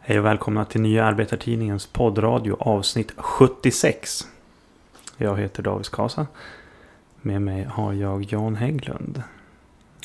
Hej 0.00 0.18
och 0.18 0.24
välkomna 0.24 0.64
till 0.64 0.80
Nya 0.80 1.04
Arbetartidningens 1.04 1.86
poddradio 1.86 2.56
avsnitt 2.60 3.12
76. 3.16 4.28
Jag 5.16 5.36
heter 5.38 5.62
David 5.62 5.86
Skasa. 5.86 6.26
Med 7.22 7.42
mig 7.42 7.64
har 7.64 7.92
jag 7.92 8.22
Jan 8.32 8.54
Hägglund. 8.56 9.22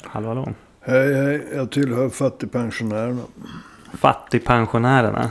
Hallå 0.03 0.27
hallå. 0.27 0.53
Hej, 0.81 1.13
hej. 1.13 1.47
Jag 1.55 1.71
tillhör 1.71 2.09
fattigpensionärerna. 2.09 3.21
Fattigpensionärerna. 3.93 5.29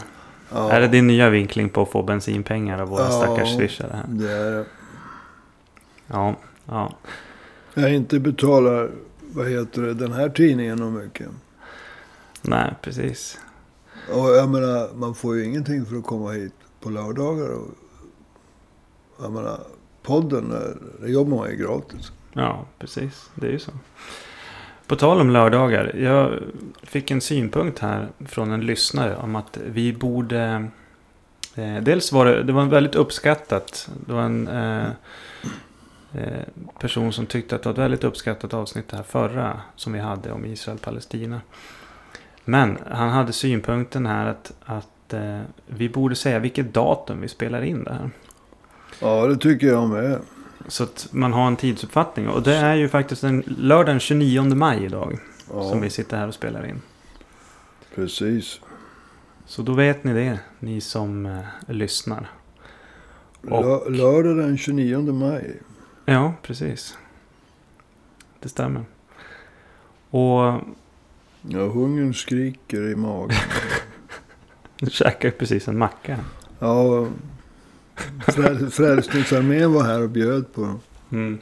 Ja, 0.52 0.70
Är 0.72 0.80
det 0.80 0.88
din 0.88 1.06
nya 1.06 1.30
vinkling 1.30 1.68
på 1.68 1.82
att 1.82 1.90
få 1.90 2.02
bensinpengar 2.02 2.78
av 2.78 2.88
våra 2.88 3.02
Ja. 3.02 3.10
stackars 3.10 3.56
swishare 3.56 3.92
här? 3.92 4.04
det 4.08 4.32
är 4.32 4.50
det. 4.52 4.64
Ja, 6.06 6.34
ja. 6.66 6.92
Jag 7.74 7.94
inte 7.94 8.18
betalar, 8.20 8.90
vad 9.20 9.48
heter 9.50 9.82
det, 9.82 9.94
den 9.94 10.12
här 10.12 10.28
tidningen 10.28 10.82
och 10.82 10.92
mycket. 10.92 11.28
Nej, 12.42 12.74
precis. 12.82 13.38
Och 14.12 14.30
jag 14.30 14.48
menar, 14.48 14.94
man 14.94 15.14
får 15.14 15.36
ju 15.36 15.44
ingenting 15.44 15.86
för 15.86 15.96
att 15.96 16.04
komma 16.04 16.30
hit 16.30 16.54
på 16.80 16.90
lördagar. 16.90 17.48
Och, 17.48 17.68
jag 19.22 19.32
menar, 19.32 19.60
podden, 20.02 20.54
det 21.00 21.08
jobbar 21.08 21.36
man 21.36 21.50
ju 21.50 21.56
gratis. 21.56 22.12
Ja, 22.32 22.66
precis. 22.78 23.30
Det 23.34 23.46
är 23.46 23.50
ju 23.50 23.58
så. 23.58 23.72
På 24.86 24.96
tal 24.96 25.20
om 25.20 25.30
lördagar. 25.30 25.96
Jag 25.96 26.38
fick 26.82 27.10
en 27.10 27.20
synpunkt 27.20 27.78
här 27.78 28.08
från 28.26 28.52
en 28.52 28.60
lyssnare 28.60 29.16
om 29.16 29.36
att 29.36 29.58
vi 29.66 29.92
borde... 29.92 30.68
Eh, 31.54 31.76
dels 31.82 32.12
var 32.12 32.26
det, 32.26 32.42
det 32.42 32.52
var 32.52 32.64
väldigt 32.64 32.94
uppskattat. 32.94 33.90
Det 34.06 34.12
var 34.12 34.22
en 34.22 34.48
eh, 34.48 34.86
eh, 36.14 36.44
person 36.78 37.12
som 37.12 37.26
tyckte 37.26 37.54
att 37.54 37.62
det 37.62 37.68
var 37.68 37.72
ett 37.72 37.78
väldigt 37.78 38.04
uppskattat 38.04 38.54
avsnitt 38.54 38.88
det 38.88 38.96
här 38.96 39.04
förra 39.04 39.60
som 39.76 39.92
vi 39.92 39.98
hade 39.98 40.32
om 40.32 40.44
Israel-Palestina. 40.44 41.40
Men 42.44 42.78
han 42.90 43.08
hade 43.08 43.32
synpunkten 43.32 44.06
här 44.06 44.26
att, 44.26 44.52
att 44.64 45.12
eh, 45.12 45.40
vi 45.66 45.88
borde 45.88 46.14
säga 46.16 46.38
vilket 46.38 46.74
datum 46.74 47.20
vi 47.20 47.28
spelar 47.28 47.62
in 47.62 47.84
det 47.84 47.92
här. 47.92 48.10
Ja, 49.00 49.26
det 49.26 49.36
tycker 49.36 49.66
jag 49.66 49.88
med. 49.88 50.18
Så 50.68 50.84
att 50.84 51.08
man 51.10 51.32
har 51.32 51.46
en 51.46 51.56
tidsuppfattning. 51.56 52.28
Och 52.28 52.42
det 52.42 52.54
är 52.56 52.74
ju 52.74 52.88
faktiskt 52.88 53.22
den 53.22 53.42
lördag 53.46 53.86
den 53.86 54.00
29 54.00 54.42
maj 54.54 54.84
idag. 54.84 55.18
Ja, 55.52 55.62
Som 55.70 55.80
vi 55.80 55.90
sitter 55.90 56.16
här 56.16 56.28
och 56.28 56.34
spelar 56.34 56.66
in. 56.66 56.82
precis. 57.94 58.60
Så 59.46 59.62
då 59.62 59.72
vet 59.72 60.04
ni 60.04 60.12
det. 60.12 60.38
Ni 60.58 60.80
som 60.80 61.26
eh, 61.26 61.38
lyssnar. 61.68 62.30
Och- 63.42 63.50
Lö- 63.64 63.90
lördag 63.90 64.36
den 64.36 64.58
29 64.58 65.12
maj. 65.12 65.60
Ja, 66.04 66.32
precis. 66.42 66.98
Det 68.40 68.48
stämmer. 68.48 68.84
Och 70.10 70.60
Ja, 71.48 71.58
hungern 71.66 72.14
skriker 72.14 72.90
i 72.90 72.96
magen. 72.96 73.36
nu 74.80 74.90
käkar 74.90 75.28
jag 75.28 75.38
precis 75.38 75.68
en 75.68 75.78
macka. 75.78 76.18
Ja, 76.58 77.06
Fräl- 78.26 78.70
Frälsningsarmén 78.70 79.72
var 79.72 79.82
här 79.82 80.02
och 80.02 80.10
bjöd 80.10 80.52
på 80.54 80.60
dem. 80.60 80.80
Mm. 81.12 81.38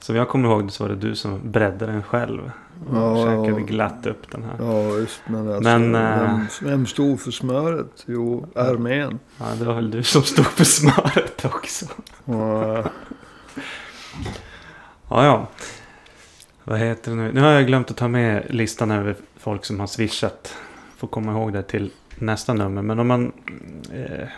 Som 0.00 0.16
jag 0.16 0.28
kommer 0.28 0.48
ihåg 0.48 0.66
det 0.66 0.70
så 0.72 0.84
var 0.84 0.88
det 0.88 0.96
du 0.96 1.14
som 1.16 1.50
bredde 1.52 1.86
den 1.86 2.02
själv. 2.02 2.50
Och 2.88 2.96
Ja, 2.96 3.16
käkade 3.24 3.60
ja. 3.60 3.66
glatt 3.66 4.06
upp 4.06 4.30
den 4.30 4.42
här. 4.42 4.56
Ja, 4.58 4.96
just 4.98 5.20
men 5.26 5.48
alltså. 5.48 5.62
Men, 5.78 5.94
eh, 5.94 6.20
vem, 6.20 6.46
vem 6.62 6.86
stod 6.86 7.20
för 7.20 7.30
smöret? 7.30 8.04
Jo, 8.06 8.46
armén. 8.54 9.18
Ja, 9.38 9.44
det 9.58 9.64
var 9.64 9.74
väl 9.74 9.90
du 9.90 10.02
som 10.02 10.22
stod 10.22 10.46
för 10.46 10.64
smöret 10.64 11.44
också. 11.44 11.86
Eh, 12.26 12.86
Ja, 15.08 15.24
ja. 15.24 15.48
Vad 16.68 16.78
heter 16.78 17.10
det 17.10 17.16
nu? 17.16 17.32
Nu 17.32 17.40
har 17.40 17.50
jag 17.50 17.66
glömt 17.66 17.90
att 17.90 17.96
ta 17.96 18.08
med 18.08 18.54
listan 18.54 18.90
över 18.90 19.16
folk 19.36 19.64
som 19.64 19.80
har 19.80 19.86
swishat. 19.86 20.54
Får 20.96 21.08
komma 21.08 21.32
ihåg 21.32 21.52
det 21.52 21.62
till 21.62 21.90
nästa 22.18 22.54
nummer. 22.54 22.82
Men 22.82 22.98
om 22.98 23.06
man 23.06 23.32
eh, 23.92 24.28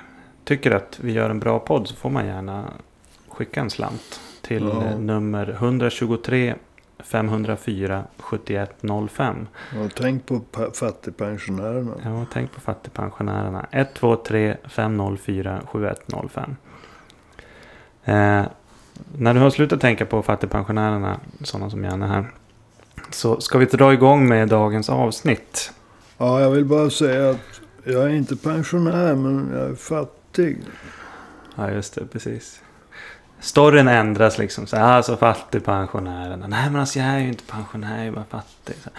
tycker 0.45 0.71
att 0.71 0.99
vi 1.03 1.13
gör 1.13 1.31
en 1.31 1.41
bra 1.41 1.59
podd 1.59 1.89
så 1.89 1.95
får 1.97 2.11
man 2.11 2.27
gärna 2.27 2.65
skicka 3.29 3.61
en 3.61 3.71
slant. 3.71 4.21
Till 4.43 4.63
Ja. 4.63 4.85
eh, 4.85 4.99
nummer 4.99 5.49
123 5.51 6.55
504 6.99 8.05
7105. 8.19 9.47
och 9.85 9.95
tänk 9.95 10.27
på 10.27 10.41
fattigpensionärerna. 10.75 11.93
Ja, 12.05 12.27
tänk 12.33 12.53
på 12.53 12.61
fattigpensionärerna. 12.61 13.67
123 13.73 14.57
504 14.69 15.61
7105. 15.67 16.57
Eh, 18.05 18.43
när 19.19 19.35
du 19.35 19.41
har 19.41 19.51
slutat 19.51 19.81
tänka 19.81 20.07
på 20.07 20.23
fattigpensionärerna, 20.23 21.21
sådana 21.43 21.71
som 21.71 21.85
Janne 21.85 22.07
här. 22.07 22.31
Så 23.11 23.41
ska 23.41 23.59
vi 23.59 23.65
dra 23.65 23.93
igång 23.93 24.29
med 24.29 24.49
dagens 24.49 24.89
avsnitt. 24.89 25.73
Ja, 26.19 26.41
jag 26.41 26.51
vill 26.51 26.65
bara 26.65 26.91
säga 26.91 27.31
att 27.31 27.61
jag 27.85 28.03
är 28.03 28.09
inte 28.09 28.37
pensionär, 28.37 29.15
men 29.15 29.51
jag 29.53 29.71
är 29.71 29.75
fattig. 29.75 30.59
Ja, 31.57 31.71
just 31.71 31.95
det, 31.95 32.07
precis. 32.07 32.61
Storyn 33.41 33.89
ändras 33.89 34.39
liksom. 34.39 34.67
Så, 34.67 34.77
alltså 34.77 35.17
fattigpensionärerna. 35.17 36.47
Nej, 36.47 36.71
men 36.71 36.81
alltså 36.81 36.99
jag 36.99 37.09
är 37.09 37.19
ju 37.19 37.29
inte 37.29 37.45
pensionär, 37.45 37.99
jag 37.99 38.07
är 38.07 38.11
bara 38.13 38.25
fattig. 38.31 38.75
Så, 38.85 38.91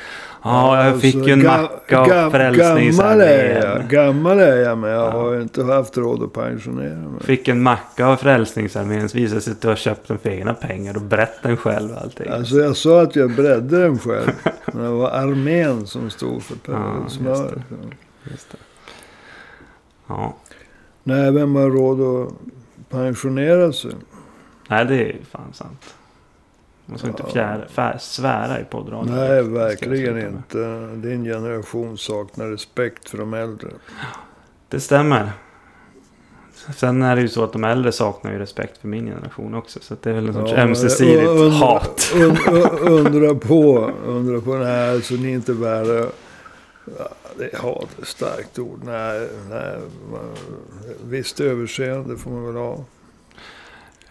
ja, 0.43 0.85
jag 0.85 1.01
fick 1.01 1.15
ju 1.15 1.33
en 1.33 1.43
macka 1.45 1.99
av 2.25 2.31
Frälsningsarmén. 2.31 3.87
gammal 3.89 4.39
är 4.39 4.55
jag, 4.57 4.77
men 4.77 4.89
jag 4.89 5.05
Ja. 5.05 5.11
har 5.11 5.33
ju 5.33 5.41
inte 5.41 5.63
haft 5.63 5.97
råd 5.97 6.23
att 6.23 6.33
pensionera 6.33 6.95
mig. 6.95 7.21
Fick 7.23 7.47
en 7.47 7.61
macka 7.63 8.05
av 8.07 8.15
Frälsningsarmén. 8.15 9.09
Så 9.09 9.17
visade 9.17 9.41
sig 9.41 9.51
att 9.53 9.61
du 9.61 9.67
har 9.67 9.75
köpt 9.75 10.07
den 10.07 10.17
för 10.17 10.29
egna 10.29 10.53
pengar. 10.53 10.95
Och 10.95 11.01
berättade 11.01 11.47
den 11.47 11.57
själv 11.57 11.97
allting. 12.03 12.29
Alltså 12.31 12.55
jag 12.55 12.75
sa 12.77 13.01
att 13.01 13.15
jag 13.15 13.31
bredde 13.35 13.81
den 13.83 13.99
själv. 13.99 14.31
Men 14.65 14.83
det 14.83 14.89
var 14.89 15.09
armén 15.09 15.87
som 15.87 16.09
stod 16.09 16.43
för 16.43 16.55
Ja, 16.65 17.09
smöret. 17.09 17.59
Ja. 20.07 20.35
Nej, 21.03 21.31
vem 21.31 21.55
har 21.55 21.69
råd 21.69 22.01
att 22.27 22.33
pensionera 22.89 23.73
sig? 23.73 23.91
Nej, 24.69 24.85
det 24.85 24.95
är 25.09 25.17
fan 25.31 25.53
sant. 25.53 25.95
Man 26.85 26.97
ska 26.97 27.07
inte 27.07 27.23
Ja. 27.25 27.31
fjär, 27.33 27.67
fär, 27.71 27.97
svära 27.99 28.59
i 28.59 28.63
poddradion. 28.63 29.15
Nej, 29.15 29.43
verkligen 29.43 30.17
inte. 30.19 30.89
Din 30.95 31.23
generation 31.23 31.97
saknar 31.97 32.47
respekt 32.47 33.09
för 33.09 33.17
de 33.17 33.33
äldre. 33.33 33.69
Det 34.69 34.79
stämmer. 34.79 35.31
Sen 36.75 37.01
är 37.03 37.15
det 37.15 37.21
ju 37.21 37.27
så 37.27 37.43
att 37.43 37.53
de 37.53 37.63
äldre 37.63 37.91
saknar 37.91 38.31
ju 38.31 38.39
respekt 38.39 38.77
för 38.77 38.87
min 38.87 39.05
generation 39.05 39.55
också. 39.55 39.79
Så 39.81 39.95
det 40.01 40.09
är 40.09 40.13
väl 40.13 40.27
en 40.27 40.33
sorts 40.33 40.51
Ja, 40.51 40.57
ömsesidigt 40.57 41.27
undra- 41.27 41.49
hat. 41.57 42.11
un- 42.15 42.37
un- 42.37 42.79
Undra 42.89 43.35
på, 43.35 43.91
undra 44.05 44.41
på. 44.41 44.55
Nej, 44.55 44.89
alltså 44.91 45.13
ni 45.13 45.29
är 45.31 45.35
inte. 45.35 45.51
Ja, 45.51 46.05
Det 47.37 47.53
är 47.53 47.57
hat, 47.59 47.87
ett 48.01 48.07
starkt 48.07 48.59
ord. 48.59 48.79
Nej, 48.83 49.27
nej. 49.49 49.77
Visst 51.03 51.39
överseende 51.39 52.17
får 52.17 52.31
man 52.31 52.45
väl 52.45 52.55
ha. 52.55 52.83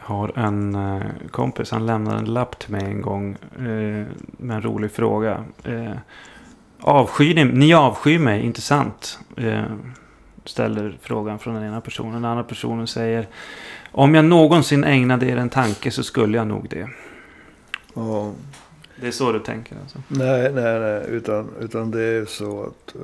Har 0.09 0.39
en 0.39 0.75
eh, 0.75 1.03
kompis, 1.31 1.71
han 1.71 1.87
lämnade 1.87 2.19
en 2.19 2.25
lapp 2.25 2.59
till 2.59 2.71
mig 2.71 2.85
en 2.85 3.03
gång 3.03 3.37
eh, 3.57 4.07
med 4.37 4.57
en 4.57 4.63
rolig 4.63 4.93
fråga. 4.93 5.45
Eh, 5.65 5.93
avskyr 6.81 7.35
ni, 7.35 7.45
ni 7.45 7.75
avskyr 7.75 8.19
mig, 8.19 8.43
inte 8.43 8.61
sant? 8.61 9.19
Eh, 9.37 9.65
ställer 10.45 10.99
frågan 11.03 11.39
från 11.39 11.55
den 11.55 11.65
ena 11.65 11.81
personen. 11.81 12.13
Den 12.13 12.25
andra 12.25 12.45
personen 12.45 12.87
säger 12.87 13.29
Om 13.93 14.15
jag 14.15 14.25
någonsin 14.25 14.85
ägnade 14.85 15.27
er 15.27 15.37
en 15.37 15.49
tanke 15.49 15.91
så 15.91 16.03
skulle 16.03 16.37
jag 16.37 16.47
nog 16.47 16.69
det. 16.69 16.89
Ja. 17.95 18.33
Det 19.01 19.07
är 19.07 19.11
så 19.11 19.33
du 19.33 19.39
tänker 19.41 19.77
alltså? 19.83 19.99
Nej, 20.09 20.53
nej, 20.53 20.81
nej. 20.81 21.05
Utan, 21.09 21.49
utan 21.61 21.91
det 21.91 22.03
är 22.03 22.25
så 22.25 22.63
att 22.63 22.95
eh, 22.95 23.01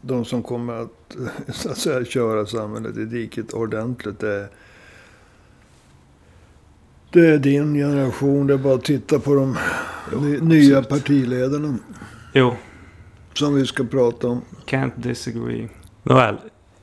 de 0.00 0.24
som 0.24 0.42
kommer 0.42 0.82
att, 0.82 1.16
så 1.54 1.70
att 1.70 1.78
säga, 1.78 2.04
köra 2.04 2.46
samhället 2.46 2.96
i 2.96 3.04
diket 3.04 3.52
ordentligt. 3.52 4.22
Är, 4.22 4.48
det 7.14 7.26
är 7.28 7.38
din 7.38 7.74
generation. 7.74 8.46
Det 8.46 8.54
är 8.54 8.58
bara 8.58 8.74
att 8.74 8.84
titta 8.84 9.18
på 9.18 9.34
de 9.34 9.56
ny, 10.20 10.40
nya 10.40 10.82
partiledarna. 10.82 11.78
Jo, 12.32 12.54
Som 13.34 13.54
vi 13.54 13.66
ska 13.66 13.84
prata 13.84 14.28
om. 14.28 14.40
can't 14.66 14.92
disagree. 14.96 15.68
Nåväl, 16.02 16.36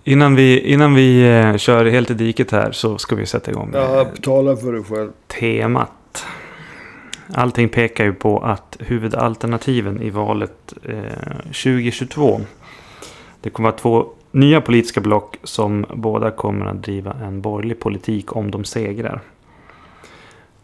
innan 0.03 0.35
vi, 0.35 0.59
innan 0.59 0.94
vi 0.95 1.38
eh, 1.39 1.57
kör 1.57 1.85
helt 1.85 2.11
i 2.11 2.13
diket 2.13 2.51
här 2.51 2.71
så 2.71 2.97
ska 2.97 3.15
vi 3.15 3.25
sätta 3.25 3.51
igång 3.51 3.71
Ja, 3.73 4.07
tala 4.21 4.55
för 4.57 4.73
dig 4.73 4.83
själv. 4.83 5.09
temat. 5.39 6.25
Allting 7.33 7.69
pekar 7.69 8.03
ju 8.05 8.13
på 8.13 8.39
att 8.39 8.77
huvudalternativen 8.79 10.01
i 10.01 10.09
valet 10.09 10.73
eh, 10.83 10.95
2022. 11.45 12.41
Det 13.41 13.50
kommer 13.50 13.69
vara 13.69 13.77
två 13.79 14.05
nya 14.31 14.61
politiska 14.61 15.01
block 15.01 15.38
som 15.44 15.85
båda 15.95 16.31
kommer 16.31 16.65
att 16.65 16.83
driva 16.83 17.13
en 17.13 17.41
borgerlig 17.41 17.79
politik 17.79 18.35
om 18.35 18.51
de 18.51 18.63
segrar. 18.63 19.21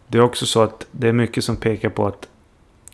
Det 0.07 0.18
är 0.18 0.21
också 0.21 0.45
så 0.45 0.62
att 0.62 0.88
det 0.92 1.07
är 1.07 1.13
mycket 1.13 1.44
som 1.44 1.56
pekar 1.56 1.89
på 1.89 2.07
att 2.07 2.27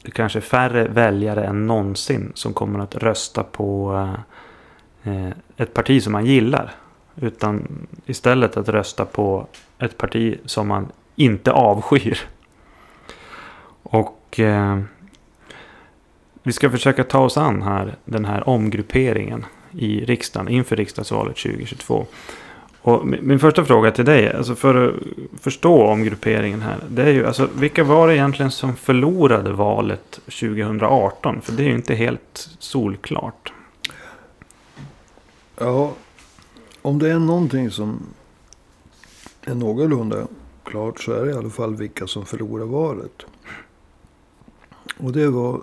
det 0.01 0.11
kanske 0.11 0.39
är 0.39 0.41
färre 0.41 0.87
väljare 0.87 1.45
än 1.45 1.67
någonsin 1.67 2.31
som 2.35 2.53
kommer 2.53 2.79
att 2.79 2.95
rösta 2.95 3.43
på 3.43 3.93
eh, 5.03 5.29
ett 5.57 5.73
parti 5.73 6.03
som 6.03 6.11
man 6.11 6.25
gillar. 6.25 6.71
Utan 7.15 7.87
istället 8.05 8.57
att 8.57 8.69
rösta 8.69 9.05
på 9.05 9.47
ett 9.79 9.97
parti 9.97 10.39
som 10.45 10.67
man 10.67 10.91
inte 11.15 11.51
avskyr. 11.51 12.19
Och 13.83 14.39
eh, 14.39 14.79
vi 16.43 16.51
ska 16.51 16.69
försöka 16.69 17.03
ta 17.03 17.19
oss 17.19 17.37
an 17.37 17.61
här 17.61 17.95
den 18.05 18.25
här 18.25 18.49
omgrupperingen 18.49 19.45
i 19.71 20.05
riksdagen 20.05 20.47
inför 20.47 20.75
riksdagsvalet 20.75 21.35
2022. 21.35 22.05
Och 22.83 23.07
min 23.07 23.39
första 23.39 23.65
fråga 23.65 23.91
till 23.91 24.05
dig, 24.05 24.33
alltså 24.33 24.55
för 24.55 24.87
att 24.87 24.95
förstå 25.41 25.83
omgrupperingen 25.83 26.61
här. 26.61 26.77
Det 26.89 27.03
är 27.03 27.11
ju 27.11 27.25
alltså, 27.25 27.49
vilka 27.55 27.83
var 27.83 28.07
det 28.07 28.15
egentligen 28.15 28.51
som 28.51 28.75
förlorade 28.75 29.51
valet 29.51 30.11
2018? 30.25 31.41
För 31.41 31.53
det 31.53 31.63
är 31.63 31.67
ju 31.67 31.75
inte 31.75 31.95
helt 31.95 32.49
solklart. 32.59 33.53
Ja, 35.57 35.93
om 36.81 36.99
det 36.99 37.09
är 37.09 37.19
någonting 37.19 37.71
som 37.71 37.99
är 39.41 39.55
någorlunda 39.55 40.27
klart 40.63 41.01
så 41.01 41.11
är 41.11 41.25
det 41.25 41.31
i 41.31 41.33
alla 41.35 41.49
fall 41.49 41.75
vilka 41.75 42.07
som 42.07 42.25
förlorade 42.25 42.69
valet. 42.69 43.25
Och 44.97 45.11
det 45.11 45.27
var 45.27 45.61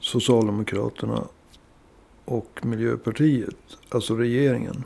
Socialdemokraterna 0.00 1.24
och 2.24 2.60
Miljöpartiet, 2.62 3.56
alltså 3.88 4.14
regeringen. 4.14 4.84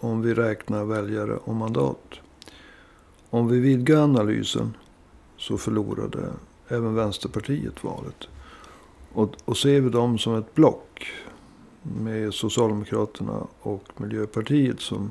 Om 0.00 0.22
vi 0.22 0.34
räknar 0.34 0.84
väljare 0.84 1.36
och 1.36 1.54
mandat. 1.54 2.14
Om 3.30 3.48
vi 3.48 3.60
vidgar 3.60 4.02
analysen 4.02 4.76
så 5.36 5.58
förlorade 5.58 6.32
även 6.68 6.94
Vänsterpartiet 6.94 7.84
valet. 7.84 8.28
Och, 9.12 9.34
och 9.44 9.56
ser 9.56 9.80
vi 9.80 9.90
dem 9.90 10.18
som 10.18 10.34
ett 10.34 10.54
block 10.54 11.06
med 11.82 12.34
Socialdemokraterna 12.34 13.46
och 13.60 13.84
Miljöpartiet 13.96 14.80
som 14.80 15.10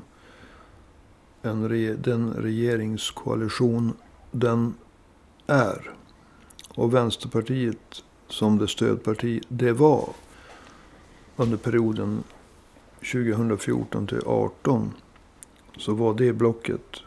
en 1.42 1.68
re, 1.68 1.94
den 1.94 2.32
regeringskoalition 2.32 3.92
den 4.30 4.74
är. 5.46 5.90
Och 6.74 6.94
Vänsterpartiet 6.94 8.02
som 8.28 8.58
det 8.58 8.68
stödparti 8.68 9.40
det 9.48 9.72
var 9.72 10.08
under 11.36 11.56
perioden 11.56 12.22
2014 12.98 14.06
till 14.06 14.20
2018 14.20 14.94
så 15.76 15.94
var 15.94 16.14
det 16.14 16.32
blocket 16.32 17.00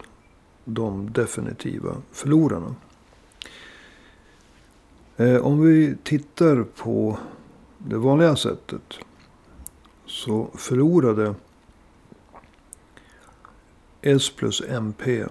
de 0.65 1.13
definitiva 1.13 1.95
förlorarna. 2.11 2.75
Eh, 5.17 5.45
om 5.45 5.61
vi 5.61 5.95
tittar 6.03 6.63
på 6.63 7.17
det 7.77 7.97
vanliga 7.97 8.35
sättet 8.35 8.93
så 10.05 10.49
förlorade 10.53 11.35
S 14.01 14.31
plus 14.35 14.61
MP 14.61 15.25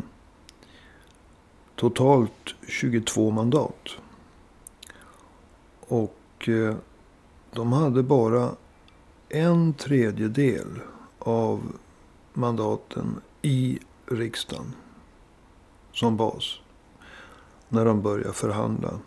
totalt 1.76 2.54
22 2.68 3.30
mandat. 3.30 3.88
Och 5.80 6.48
eh, 6.48 6.74
de 7.52 7.72
hade 7.72 8.02
bara 8.02 8.50
en 9.30 9.72
tredjedel 9.74 10.80
av 11.18 11.72
mandaten 12.32 13.20
i 13.42 13.78
riksdagen 14.06 14.74
som 15.92 16.16
bas. 16.16 16.60
När 17.68 17.84
de 17.84 18.02
börjar 18.02 18.32
förhandla. 18.32 18.98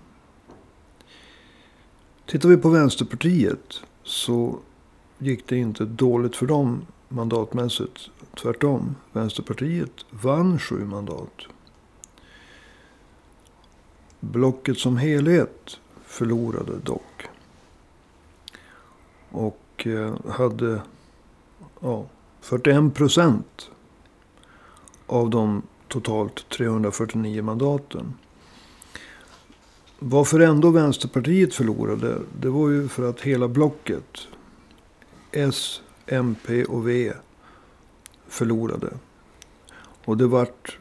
Tittar 2.26 2.50
vi 2.50 2.58
på 2.58 2.70
Vänsterpartiet 2.70 3.82
så 4.04 4.60
gick 5.18 5.48
det 5.48 5.58
inte 5.58 5.86
dåligt 5.86 6.36
för 6.36 6.46
dem 6.46 6.86
mandatmässigt. 7.10 8.10
Tvärtom. 8.42 8.96
Vänsterpartiet 9.12 10.06
vann 10.10 10.60
sju 10.60 10.86
mandat. 10.86 11.42
Blocket 14.20 14.78
som 14.78 14.98
helhet 14.98 15.80
förlorade 16.06 16.80
dock. 16.80 17.28
Och 19.30 19.63
och 19.86 20.34
hade 20.34 20.82
ja, 21.80 22.06
41 22.42 22.94
procent 22.94 23.70
av 25.08 25.30
de 25.30 25.62
totalt 25.88 26.50
349 26.50 27.44
mandaten. 27.44 28.14
Varför 30.00 30.40
ändå 30.40 30.70
Vänsterpartiet 30.70 31.54
förlorade, 31.54 32.20
det 32.40 32.50
var 32.50 32.70
ju 32.70 32.88
för 32.88 33.10
att 33.10 33.22
hela 33.22 33.48
blocket, 33.48 34.28
S, 35.32 35.82
MP 36.06 36.66
och 36.66 36.88
V, 36.88 37.14
förlorade. 38.28 38.94
Och 40.06 40.18
det 40.18 40.28
vart 40.28 40.78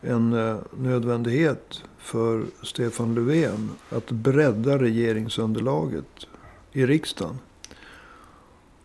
en 0.00 0.32
eh, 0.32 0.56
nödvändighet 0.78 1.82
för 1.98 2.44
Stefan 2.62 3.14
Löfven 3.14 3.70
att 3.90 4.10
bredda 4.10 4.78
regeringsunderlaget 4.78 6.26
i 6.72 6.86
riksdagen. 6.86 7.38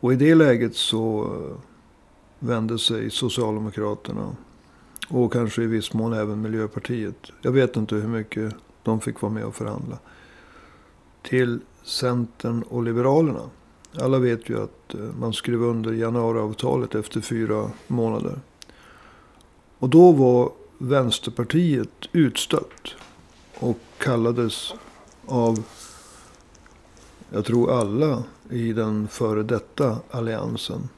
Och 0.01 0.13
i 0.13 0.15
det 0.15 0.35
läget 0.35 0.75
så 0.75 1.23
eh, 1.23 1.57
vände 2.39 2.79
sig 2.79 3.09
Socialdemokraterna 3.09 4.35
och 5.09 5.33
kanske 5.33 5.63
i 5.63 5.67
viss 5.67 5.93
mån 5.93 6.13
även 6.13 6.41
Miljöpartiet. 6.41 7.31
Jag 7.41 7.51
vet 7.51 7.75
inte 7.75 7.95
hur 7.95 8.07
mycket 8.07 8.55
de 8.83 9.01
fick 9.01 9.21
vara 9.21 9.31
med 9.31 9.45
och 9.45 9.55
förhandla. 9.55 9.97
Till 11.21 11.59
Centern 11.83 12.63
och 12.63 12.83
Liberalerna. 12.83 13.49
Alla 13.99 14.19
vet 14.19 14.49
ju 14.49 14.63
att 14.63 14.93
eh, 14.93 14.99
man 15.19 15.33
skrev 15.33 15.63
under 15.63 15.91
januariavtalet 15.93 16.95
efter 16.95 17.21
fyra 17.21 17.71
månader. 17.87 18.39
Och 19.77 19.89
då 19.89 20.11
var 20.11 20.51
Vänsterpartiet 20.77 22.09
utstött. 22.11 22.95
Och 23.59 23.77
kallades 23.97 24.73
av, 25.27 25.63
jag 27.29 27.45
tror 27.45 27.79
alla 27.79 28.23
i 28.51 28.73
den 28.73 29.07
före 29.07 29.43
detta 29.43 29.97
alliansen. 30.11 30.89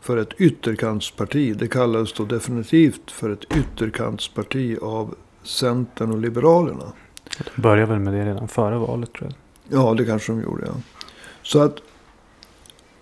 För 0.00 0.16
ett 0.16 0.32
ytterkantsparti. 0.40 1.56
Det 1.58 1.68
kallades 1.68 2.12
då 2.12 2.24
definitivt 2.24 3.10
för 3.10 3.30
ett 3.30 3.44
ytterkantsparti 3.56 4.78
av 4.82 5.14
Centern 5.42 6.12
och 6.12 6.18
Liberalerna. 6.18 6.92
De 7.54 7.62
började 7.62 7.92
väl 7.92 8.00
med 8.00 8.14
det 8.14 8.24
redan 8.24 8.48
före 8.48 8.78
valet 8.78 9.12
tror 9.12 9.30
jag. 9.30 9.80
Ja, 9.80 9.94
det 9.94 10.04
kanske 10.04 10.32
de 10.32 10.42
gjorde. 10.42 10.66
Ja. 10.66 10.72
Så 11.42 11.62
att 11.62 11.78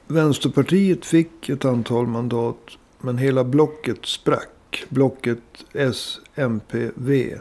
Vänsterpartiet 0.07 1.07
fick 1.07 1.49
ett 1.49 1.65
antal 1.65 2.07
mandat. 2.07 2.71
Men 3.01 3.19
hela 3.19 3.45
blocket 3.45 4.07
sprack. 4.07 4.85
Blocket 4.89 5.65
S, 5.73 6.21
MP, 6.35 6.91
V. 6.95 7.39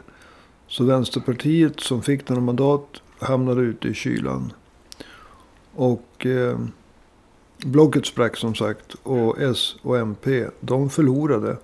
Så 0.68 0.84
Vänsterpartiet 0.84 1.80
som 1.80 2.02
fick 2.02 2.28
några 2.28 2.42
mandat 2.42 3.02
hamnade 3.18 3.60
ute 3.60 3.88
i 3.88 3.94
kylan. 3.94 4.52
Och 5.76 6.26
eh, 6.26 6.58
blocket 7.64 8.06
sprack 8.06 8.36
som 8.36 8.54
sagt. 8.54 8.94
Och 9.02 9.40
S 9.40 9.76
och 9.82 9.98
MP, 9.98 10.46
de 10.60 10.90
förlorade 10.90 11.56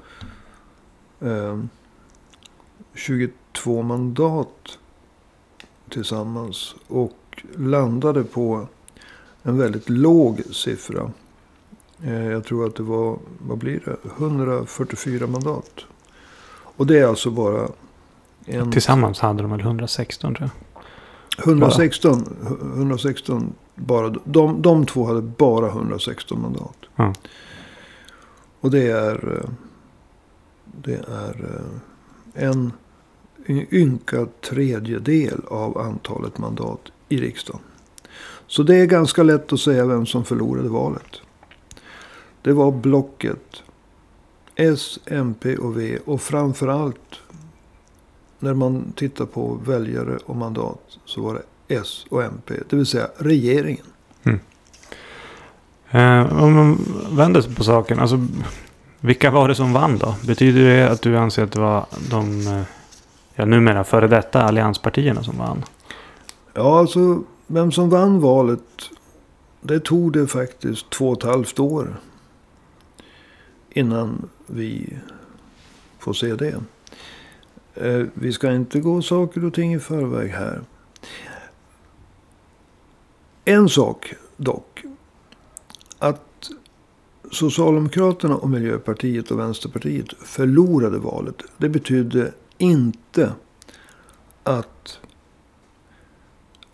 eh, 1.20 1.58
22 2.94 3.82
mandat 3.82 4.78
tillsammans. 5.88 6.74
Och 6.88 7.44
landade 7.56 8.24
på 8.24 8.68
en 9.42 9.58
väldigt 9.58 9.88
låg 9.88 10.42
siffra. 10.50 11.12
Eh, 12.02 12.26
jag 12.26 12.44
tror 12.44 12.66
att 12.66 12.76
det 12.76 12.82
var, 12.82 13.18
vad 13.38 13.58
blir 13.58 13.80
det, 13.84 14.24
144 14.24 15.26
mandat. 15.26 15.80
Och 16.76 16.86
det 16.86 16.98
är 16.98 17.06
alltså 17.06 17.30
bara 17.30 17.68
en... 18.46 18.72
Tillsammans 18.72 19.20
hade 19.20 19.42
de 19.42 19.50
väl 19.50 19.60
116 19.60 20.34
tror 20.34 20.50
jag. 20.50 20.72
116, 21.38 22.36
116 22.76 23.54
bara. 23.86 24.10
De, 24.24 24.62
de 24.62 24.86
två 24.86 25.06
hade 25.06 25.22
bara 25.22 25.68
116 25.68 26.42
mandat. 26.42 26.76
Mm. 26.96 27.12
Och 28.60 28.70
det 28.70 28.90
är, 28.90 29.36
eh, 29.36 29.50
det 30.64 31.00
är 31.08 31.64
eh, 32.34 32.44
en 32.44 32.72
ynka 33.72 34.26
tredjedel 34.50 35.40
av 35.48 35.78
antalet 35.78 36.38
mandat 36.38 36.92
i 37.08 37.16
riksdagen. 37.16 37.60
Så 38.46 38.62
det 38.62 38.76
är 38.76 38.86
ganska 38.86 39.22
lätt 39.22 39.52
att 39.52 39.60
säga 39.60 39.86
vem 39.86 40.06
som 40.06 40.24
förlorade 40.24 40.68
valet. 40.68 41.20
Det 42.42 42.52
var 42.52 42.72
blocket 42.72 43.62
S, 44.54 44.98
MP 45.06 45.56
och 45.56 45.78
V. 45.78 45.98
Och 46.04 46.22
framförallt 46.22 47.20
när 48.38 48.54
man 48.54 48.92
tittar 48.96 49.26
på 49.26 49.60
väljare 49.64 50.16
och 50.16 50.36
mandat 50.36 50.98
så 51.04 51.22
var 51.22 51.34
det 51.34 51.42
S 51.72 52.06
och 52.08 52.22
MP. 52.22 52.54
Det 52.70 52.76
vill 52.76 52.86
säga 52.86 53.08
regeringen. 53.16 53.84
Mm. 54.22 54.40
Eh, 55.90 56.42
om 56.42 56.52
man 56.54 56.78
vänder 57.10 57.40
sig 57.40 57.54
på 57.54 57.64
saken. 57.64 57.98
Alltså, 57.98 58.26
vilka 59.00 59.30
var 59.30 59.48
det 59.48 59.54
som 59.54 59.72
vann 59.72 59.98
då? 59.98 60.14
Betyder 60.26 60.64
det 60.64 60.90
att 60.90 61.02
du 61.02 61.16
anser 61.16 61.44
att 61.44 61.52
det 61.52 61.60
var 61.60 61.86
de 62.10 62.46
eh, 62.46 62.62
ja, 63.34 63.44
numera 63.44 63.84
före 63.84 64.08
detta 64.08 64.42
allianspartierna 64.42 65.22
som 65.22 65.38
vann? 65.38 65.64
Ja, 66.54 66.78
alltså 66.78 67.22
vem 67.46 67.72
som 67.72 67.90
vann 67.90 68.20
valet. 68.20 68.60
Det 69.60 69.80
tog 69.80 70.12
det 70.12 70.26
faktiskt 70.26 70.90
två 70.90 71.08
och 71.08 71.18
ett 71.18 71.28
halvt 71.28 71.58
år. 71.58 72.00
Innan 73.70 74.28
vi 74.46 74.98
får 75.98 76.12
se 76.12 76.34
det. 76.34 76.54
Eh, 77.74 78.06
vi 78.14 78.32
ska 78.32 78.52
inte 78.52 78.80
gå 78.80 79.02
saker 79.02 79.44
och 79.44 79.54
ting 79.54 79.74
i 79.74 79.78
förväg 79.78 80.30
här. 80.30 80.60
En 83.44 83.68
sak 83.68 84.14
dock. 84.36 84.84
att 85.98 86.50
Socialdemokraterna 87.30 88.36
och 88.36 88.50
Miljöpartiet 88.50 89.30
och 89.30 89.38
Vänsterpartiet 89.38 90.12
förlorade 90.12 90.98
valet. 90.98 91.36
Det 91.58 91.68
betydde 91.68 92.32
inte 92.58 93.32
att 94.42 95.00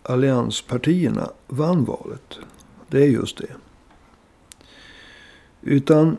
allianspartierna 0.03 1.31
vann 1.47 1.85
valet. 1.85 2.39
Det 2.87 3.03
är 3.03 3.07
just 3.07 3.37
det. 3.37 3.55
Utan 5.61 6.17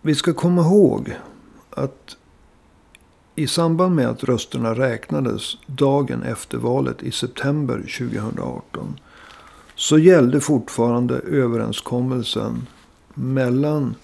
vi 0.00 0.14
ska 0.14 0.34
komma 0.34 0.62
ihåg 0.62 1.16
att 1.70 2.16
i 3.42 3.46
samband 3.46 3.94
med 3.94 4.08
att 4.08 4.24
rösterna 4.24 4.74
räknades 4.74 5.56
dagen 5.66 6.22
efter 6.22 6.58
valet 6.58 7.02
i 7.02 7.12
september 7.12 7.76
2018 7.76 9.00
så 9.74 9.98
gällde 9.98 10.40
fortfarande 10.40 11.14
överenskommelsen 11.14 12.66
mellan 13.14 13.94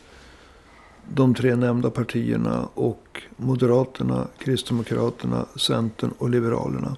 de 1.14 1.34
tre 1.34 1.56
nämnda 1.56 1.90
partierna 1.90 2.68
och 2.74 3.22
Moderaterna, 3.36 4.26
Kristdemokraterna, 4.38 5.46
Centern 5.56 6.10
och 6.18 6.30
Liberalerna. 6.30 6.96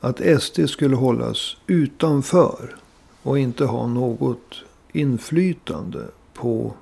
Att 0.00 0.42
SD 0.42 0.68
skulle 0.68 0.96
hållas 0.96 1.56
utanför 1.66 2.76
och 3.22 3.38
inte 3.38 3.64
ha 3.64 3.86
något 3.86 4.54
inflytande 4.92 6.04
på 6.34 6.74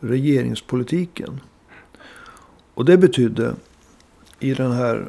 regeringspolitiken. 0.00 1.40
Och 2.78 2.84
det 2.84 2.98
betydde 2.98 3.54
i 4.38 4.54
den 4.54 4.72
här 4.72 5.08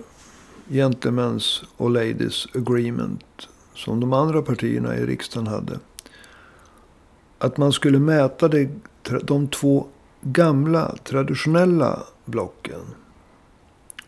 Gentlemen's 0.67 1.63
och 1.77 1.89
Ladies 1.89 2.47
Agreement 2.55 3.47
som 3.75 3.99
de 3.99 4.13
andra 4.13 4.41
partierna 4.41 4.97
i 4.97 5.05
riksdagen 5.05 5.47
hade. 5.47 5.79
Att 7.37 7.57
man 7.57 7.71
skulle 7.71 7.99
mäta 7.99 8.47
det, 8.47 8.69
de 9.23 9.47
två 9.47 9.87
gamla 10.21 10.95
traditionella 11.03 12.03
blocken 12.25 12.81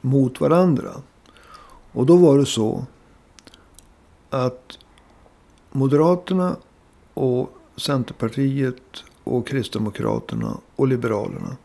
mot 0.01 0.41
varandra. 0.41 0.91
Och 1.91 2.05
då 2.05 2.15
var 2.15 2.37
det 2.37 2.45
så 2.45 2.85
att 4.29 4.77
Moderaterna 5.71 6.55
och 7.13 7.57
Centerpartiet 7.75 9.03
och 9.23 9.47
Kristdemokraterna 9.47 10.57
och 10.75 10.87
Liberalerna 10.87 11.57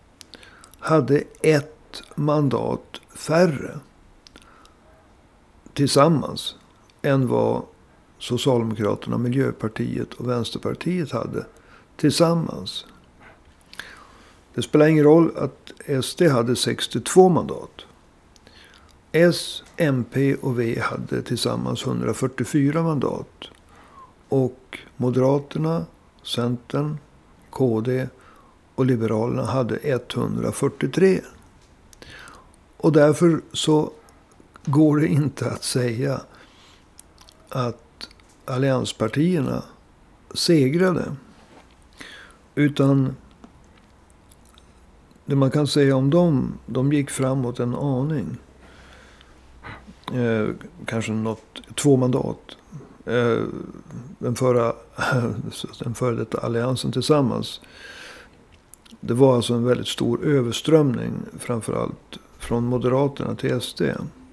hade 0.78 1.22
ett 1.42 1.75
mandat 2.14 3.00
färre 3.14 3.78
tillsammans 5.72 6.54
än 7.02 7.28
vad 7.28 7.62
Socialdemokraterna, 8.18 9.18
Miljöpartiet 9.18 10.14
och 10.14 10.28
Vänsterpartiet 10.28 11.12
hade 11.12 11.46
tillsammans. 11.96 12.86
Det 14.54 14.62
spelar 14.62 14.86
ingen 14.86 15.04
roll 15.04 15.32
att 15.36 15.72
SD 16.04 16.22
hade 16.22 16.56
62 16.56 17.28
mandat. 17.28 17.86
S, 19.12 19.62
MP 19.76 20.34
och 20.34 20.60
V 20.60 20.80
hade 20.80 21.22
tillsammans 21.22 21.86
144 21.86 22.82
mandat. 22.82 23.48
Och 24.28 24.78
Moderaterna, 24.96 25.86
Centern, 26.22 26.98
KD 27.50 28.08
och 28.74 28.86
Liberalerna 28.86 29.44
hade 29.44 29.76
143. 29.76 31.20
Och 32.76 32.92
därför 32.92 33.40
så 33.52 33.92
går 34.64 34.96
det 34.96 35.06
inte 35.06 35.50
att 35.50 35.64
säga 35.64 36.20
att 37.48 38.08
allianspartierna 38.44 39.62
segrade. 40.34 41.16
Utan 42.54 43.16
det 45.24 45.36
man 45.36 45.50
kan 45.50 45.66
säga 45.66 45.96
om 45.96 46.10
dem, 46.10 46.58
de 46.66 46.92
gick 46.92 47.10
framåt 47.10 47.60
en 47.60 47.74
aning. 47.74 48.36
Eh, 50.12 50.48
kanske 50.86 51.12
något, 51.12 51.62
två 51.74 51.96
mandat. 51.96 52.56
Eh, 53.04 53.42
den, 54.18 54.36
förra, 54.36 54.72
den 55.80 55.94
före 55.94 56.16
detta 56.16 56.38
alliansen 56.38 56.92
tillsammans. 56.92 57.60
Det 59.00 59.14
var 59.14 59.36
alltså 59.36 59.54
en 59.54 59.64
väldigt 59.64 59.88
stor 59.88 60.24
överströmning. 60.24 61.12
Framförallt 61.38 62.18
från 62.46 62.64
Moderaterna 62.66 63.34
till 63.34 63.60
SD. 63.60 63.82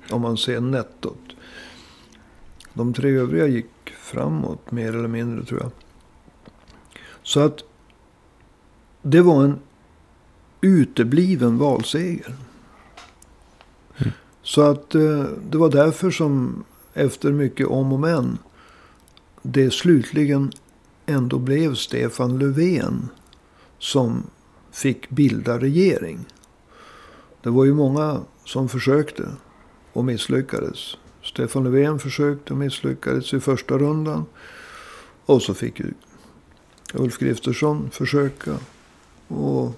Om 0.10 0.22
man 0.22 0.38
ser 0.38 0.62
nettot. 0.62 1.20
De 2.74 2.94
tre 2.94 3.10
övriga 3.10 3.48
gick 3.48 3.90
framåt 4.00 4.72
mer 4.72 4.96
eller 4.96 5.08
mindre 5.08 5.46
tror 5.46 5.60
jag. 5.62 5.72
Så 7.24 7.40
att 7.40 7.64
det 9.02 9.22
var 9.22 9.44
en 9.44 9.60
utebliven 10.62 11.58
valseger. 11.58 12.36
Mm. 13.98 14.14
Så 14.42 14.62
att 14.62 14.96
eh, 14.96 15.26
det 15.50 15.58
var 15.58 15.70
därför 15.70 16.12
som 16.12 16.64
efter 16.94 17.32
mycket 17.32 17.68
om 17.68 17.94
och 17.94 18.00
men. 18.00 18.38
Det 19.42 19.74
slutligen 19.74 20.52
ändå 21.06 21.40
blev 21.40 21.76
Stefan 21.76 22.40
Löfven 22.40 23.10
som 23.80 24.24
fick 24.72 25.10
bilda 25.10 25.60
regering. 25.60 26.26
Det 27.44 27.50
var 27.50 27.66
ju 27.66 27.74
många 27.74 28.20
som 28.46 28.70
försökte 28.70 29.24
och 29.94 30.06
misslyckades. 30.06 30.98
Stefan 31.24 31.64
Löfven 31.64 32.00
försökte 32.00 32.54
och 32.54 32.60
misslyckades 32.60 33.34
i 33.34 33.40
första 33.40 33.78
rundan. 33.78 34.26
Och 35.26 35.42
så 35.42 35.54
fick 35.54 35.80
ju 35.80 35.94
Ulf 36.94 37.18
Kristersson 37.18 37.90
försöka. 37.92 38.58
Och 39.28 39.72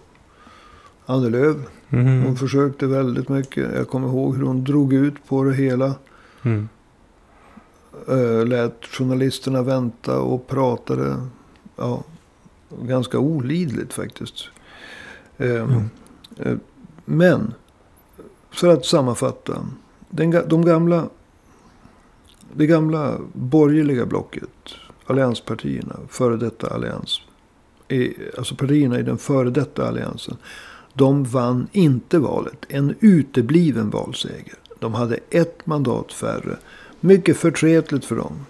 Annie 1.05 1.29
Lööf. 1.29 1.57
Mm. 1.89 2.23
Hon 2.23 2.35
försökte 2.35 2.87
väldigt 2.87 3.29
mycket. 3.29 3.75
Jag 3.75 3.89
kommer 3.89 4.07
ihåg 4.07 4.35
hur 4.35 4.43
hon 4.43 4.63
drog 4.63 4.93
ut 4.93 5.27
på 5.27 5.43
det 5.43 5.53
hela. 5.53 5.95
Mm. 6.43 6.69
Uh, 8.09 8.45
lät 8.45 8.85
journalisterna 8.85 9.61
vänta 9.61 10.19
och 10.19 10.47
pratade. 10.47 11.27
Ja, 11.75 12.03
ganska 12.81 13.19
olidligt 13.19 13.93
faktiskt. 13.93 14.49
Uh, 15.41 15.61
mm. 15.61 15.89
Men, 17.05 17.53
för 18.51 18.67
att 18.67 18.85
sammanfatta. 18.85 19.65
Den, 20.09 20.31
de 20.47 20.65
gamla, 20.65 21.09
det 22.53 22.65
gamla 22.65 23.17
borgerliga 23.33 24.05
blocket. 24.05 24.49
Allianspartierna, 25.05 25.95
före 26.09 26.37
detta 26.37 26.73
allians. 26.73 27.21
Alltså 28.37 28.55
partierna 28.55 28.99
i 28.99 29.03
den 29.03 29.17
före 29.17 29.49
detta 29.49 29.87
alliansen 29.87 30.37
de 30.97 31.23
vann 31.23 31.67
inte 31.71 32.19
valet. 32.19 32.65
En 32.69 32.95
utebliven 32.99 33.89
valseger. 33.89 34.55
De 34.79 34.93
hade 34.93 35.19
ett 35.29 35.65
mandat 35.65 36.13
färre. 36.13 36.57
Mycket 36.99 37.37
förtretligt 37.37 38.05
för 38.05 38.15
dem. 38.15 38.45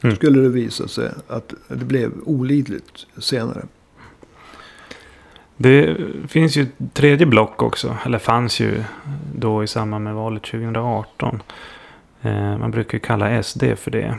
Mm. 0.00 0.16
Skulle 0.16 0.40
det 0.40 0.48
visa 0.48 0.88
sig 0.88 1.10
att 1.28 1.54
det 1.68 1.84
blev 1.84 2.12
olidligt 2.24 3.06
senare. 3.18 3.66
Det 5.56 5.96
finns 6.28 6.56
ju 6.56 6.62
ett 6.62 6.94
tredje 6.94 7.26
block 7.26 7.62
också. 7.62 7.96
Eller 8.04 8.18
fanns 8.18 8.60
ju 8.60 8.84
då 9.34 9.64
i 9.64 9.66
samband 9.66 10.04
med 10.04 10.14
valet 10.14 10.42
2018. 10.42 11.42
Eh, 12.22 12.58
man 12.58 12.70
brukar 12.70 12.98
ju 12.98 13.00
kalla 13.00 13.42
SD 13.42 13.64
för 13.76 13.90
det. 13.90 14.16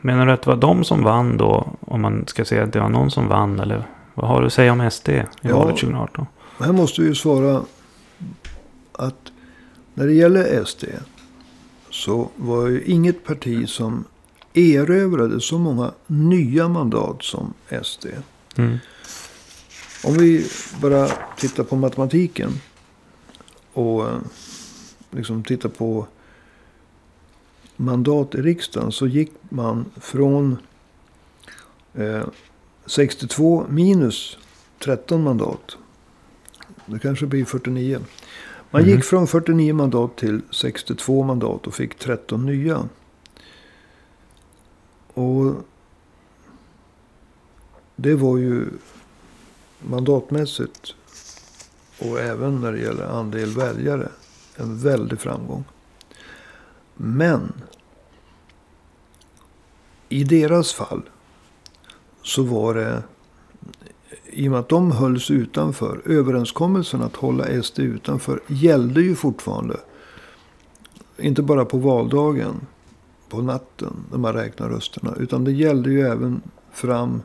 Menar 0.00 0.26
du 0.26 0.32
att 0.32 0.42
det 0.42 0.50
var 0.50 0.56
de 0.56 0.84
som 0.84 1.02
vann 1.02 1.36
då? 1.36 1.68
Om 1.80 2.00
man 2.00 2.24
ska 2.26 2.44
säga 2.44 2.62
att 2.62 2.72
det 2.72 2.80
var 2.80 2.88
någon 2.88 3.10
som 3.10 3.28
vann. 3.28 3.60
Eller 3.60 3.84
vad 4.14 4.28
har 4.28 4.40
du 4.40 4.46
att 4.46 4.52
säga 4.52 4.72
om 4.72 4.90
SD 4.90 5.08
i 5.08 5.22
ja, 5.40 5.58
valet 5.58 5.76
2018? 5.76 6.26
Här 6.58 6.72
måste 6.72 7.00
vi 7.00 7.08
ju 7.08 7.14
svara 7.14 7.62
att 8.92 9.32
när 9.94 10.06
det 10.06 10.12
gäller 10.12 10.64
SD 10.64 10.84
så 11.90 12.28
var 12.36 12.66
ju 12.66 12.82
inget 12.84 13.24
parti 13.24 13.68
som 13.68 14.04
erövrade 14.54 15.40
så 15.40 15.58
många 15.58 15.90
nya 16.06 16.68
mandat 16.68 17.22
som 17.22 17.54
SD. 17.82 18.06
Mm. 18.56 18.78
Om 20.06 20.14
vi 20.14 20.46
bara 20.80 21.08
tittar 21.36 21.64
på 21.64 21.76
matematiken 21.76 22.52
och 23.72 24.08
eh, 24.08 24.18
liksom 25.10 25.44
tittar 25.44 25.68
på 25.68 26.06
mandat 27.76 28.34
i 28.34 28.42
riksdagen 28.42 28.92
så 28.92 29.06
gick 29.06 29.32
man 29.48 29.84
från 29.96 30.58
eh, 31.94 32.22
62 32.86 33.66
minus 33.68 34.38
13 34.84 35.22
mandat. 35.22 35.76
Det 36.86 36.98
kanske 36.98 37.26
blir 37.26 37.44
49. 37.44 38.00
Man 38.70 38.82
mm. 38.82 38.94
gick 38.94 39.04
från 39.04 39.26
49 39.26 39.74
mandat 39.74 40.16
till 40.16 40.40
62 40.50 41.22
mandat 41.22 41.66
och 41.66 41.74
fick 41.74 41.98
13 41.98 42.46
nya. 42.46 42.88
Och 45.14 45.54
det 47.96 48.14
var 48.14 48.38
ju 48.38 48.66
mandatmässigt 49.88 50.94
och 52.00 52.20
även 52.20 52.60
när 52.60 52.72
det 52.72 52.78
gäller 52.78 53.04
andel 53.04 53.50
väljare 53.50 54.08
en 54.56 54.78
väldig 54.78 55.20
framgång. 55.20 55.64
Men 56.94 57.52
i 60.08 60.24
deras 60.24 60.72
fall 60.72 61.02
så 62.22 62.42
var 62.42 62.74
det 62.74 63.02
i 64.24 64.48
och 64.48 64.50
med 64.50 64.60
att 64.60 64.68
de 64.68 64.92
hölls 64.92 65.30
utanför. 65.30 66.02
Överenskommelsen 66.04 67.02
att 67.02 67.16
hålla 67.16 67.62
SD 67.62 67.80
utanför 67.80 68.40
gällde 68.46 69.02
ju 69.02 69.14
fortfarande. 69.14 69.76
Inte 71.18 71.42
bara 71.42 71.64
på 71.64 71.78
valdagen, 71.78 72.66
på 73.28 73.42
natten, 73.42 73.96
när 74.10 74.18
man 74.18 74.32
räknar 74.32 74.68
rösterna. 74.68 75.14
Utan 75.18 75.44
det 75.44 75.52
gällde 75.52 75.90
ju 75.90 76.00
även 76.00 76.42
fram 76.72 77.22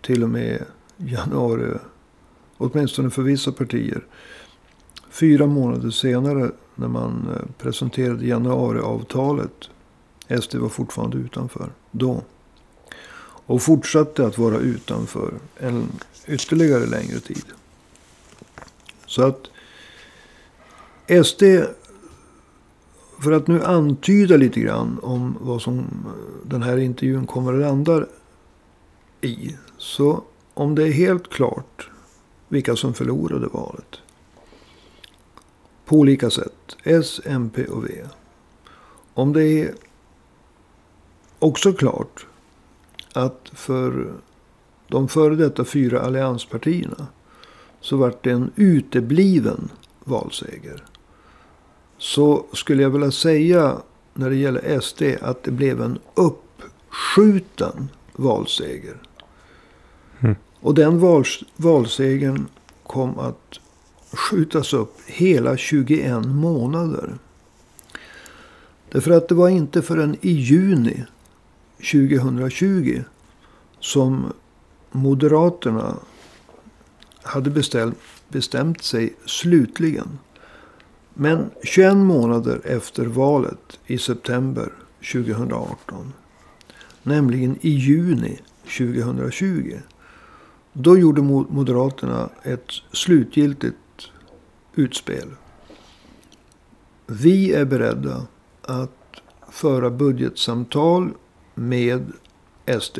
till 0.00 0.22
och 0.22 0.30
med 0.30 0.64
januari. 1.06 1.78
Åtminstone 2.56 3.10
för 3.10 3.22
vissa 3.22 3.52
partier. 3.52 4.04
Fyra 5.10 5.46
månader 5.46 5.90
senare 5.90 6.50
när 6.74 6.88
man 6.88 7.28
eh, 7.34 7.62
presenterade 7.62 8.26
januariavtalet. 8.26 9.68
SD 10.42 10.54
var 10.54 10.68
fortfarande 10.68 11.16
utanför. 11.16 11.72
Då. 11.90 12.22
Och 13.46 13.62
fortsatte 13.62 14.26
att 14.26 14.38
vara 14.38 14.58
utanför 14.58 15.34
en 15.56 15.88
ytterligare 16.26 16.86
längre 16.86 17.20
tid. 17.20 17.44
Så 19.06 19.22
att 19.22 19.50
SD, 21.26 21.42
för 23.22 23.32
att 23.32 23.46
nu 23.46 23.62
antyda 23.64 24.36
lite 24.36 24.60
grann 24.60 24.98
om 25.02 25.36
vad 25.40 25.62
som 25.62 25.78
eh, 25.78 26.48
den 26.48 26.62
här 26.62 26.78
intervjun 26.78 27.26
kommer 27.26 27.52
att 27.52 27.60
landa 27.60 28.06
i. 29.20 29.56
Så 29.78 30.22
om 30.54 30.74
det 30.74 30.82
är 30.88 30.92
helt 30.92 31.30
klart 31.30 31.88
vilka 32.48 32.76
som 32.76 32.94
förlorade 32.94 33.46
valet. 33.46 33.98
På 35.84 35.96
olika 35.96 36.30
sätt. 36.30 36.76
S, 36.82 37.20
MP 37.24 37.64
och 37.64 37.84
V. 37.84 37.90
Om 39.14 39.32
det 39.32 39.44
är 39.44 39.74
också 41.38 41.72
klart 41.72 42.26
att 43.12 43.50
för 43.52 44.14
de 44.88 45.08
före 45.08 45.36
detta 45.36 45.64
fyra 45.64 46.00
allianspartierna 46.00 47.06
så 47.80 47.96
vart 47.96 48.24
det 48.24 48.30
en 48.30 48.50
utebliven 48.56 49.70
valseger. 50.04 50.84
Så 51.98 52.46
skulle 52.52 52.82
jag 52.82 52.90
vilja 52.90 53.10
säga 53.10 53.76
när 54.14 54.30
det 54.30 54.36
gäller 54.36 54.80
SD 54.80 55.02
att 55.22 55.42
det 55.42 55.50
blev 55.50 55.82
en 55.82 55.98
uppskjuten 56.14 57.88
valseger. 58.12 58.96
Och 60.64 60.74
den 60.74 60.98
vals, 60.98 61.42
valsegern 61.56 62.46
kom 62.82 63.18
att 63.18 63.60
skjutas 64.12 64.72
upp 64.72 65.00
hela 65.06 65.56
21 65.56 66.26
månader. 66.26 67.14
Därför 68.90 69.10
att 69.10 69.28
det 69.28 69.34
var 69.34 69.48
inte 69.48 69.82
förrän 69.82 70.16
i 70.20 70.30
juni 70.30 71.04
2020 71.92 73.02
som 73.80 74.32
Moderaterna 74.92 75.96
hade 77.22 77.50
bestämt, 77.50 77.98
bestämt 78.28 78.82
sig 78.82 79.14
slutligen. 79.26 80.18
Men 81.14 81.50
21 81.62 81.96
månader 81.96 82.60
efter 82.64 83.06
valet 83.06 83.78
i 83.86 83.98
september 83.98 84.72
2018. 85.12 86.12
Nämligen 87.02 87.58
i 87.60 87.70
juni 87.70 88.38
2020. 88.78 89.78
Då 90.76 90.98
gjorde 90.98 91.22
Moderaterna 91.22 92.28
ett 92.42 92.70
slutgiltigt 92.92 93.76
utspel. 94.74 95.28
Vi 97.06 97.52
är 97.52 97.64
beredda 97.64 98.26
att 98.62 99.20
föra 99.50 99.90
budgetsamtal 99.90 101.10
med 101.54 102.12
SD. 102.80 102.98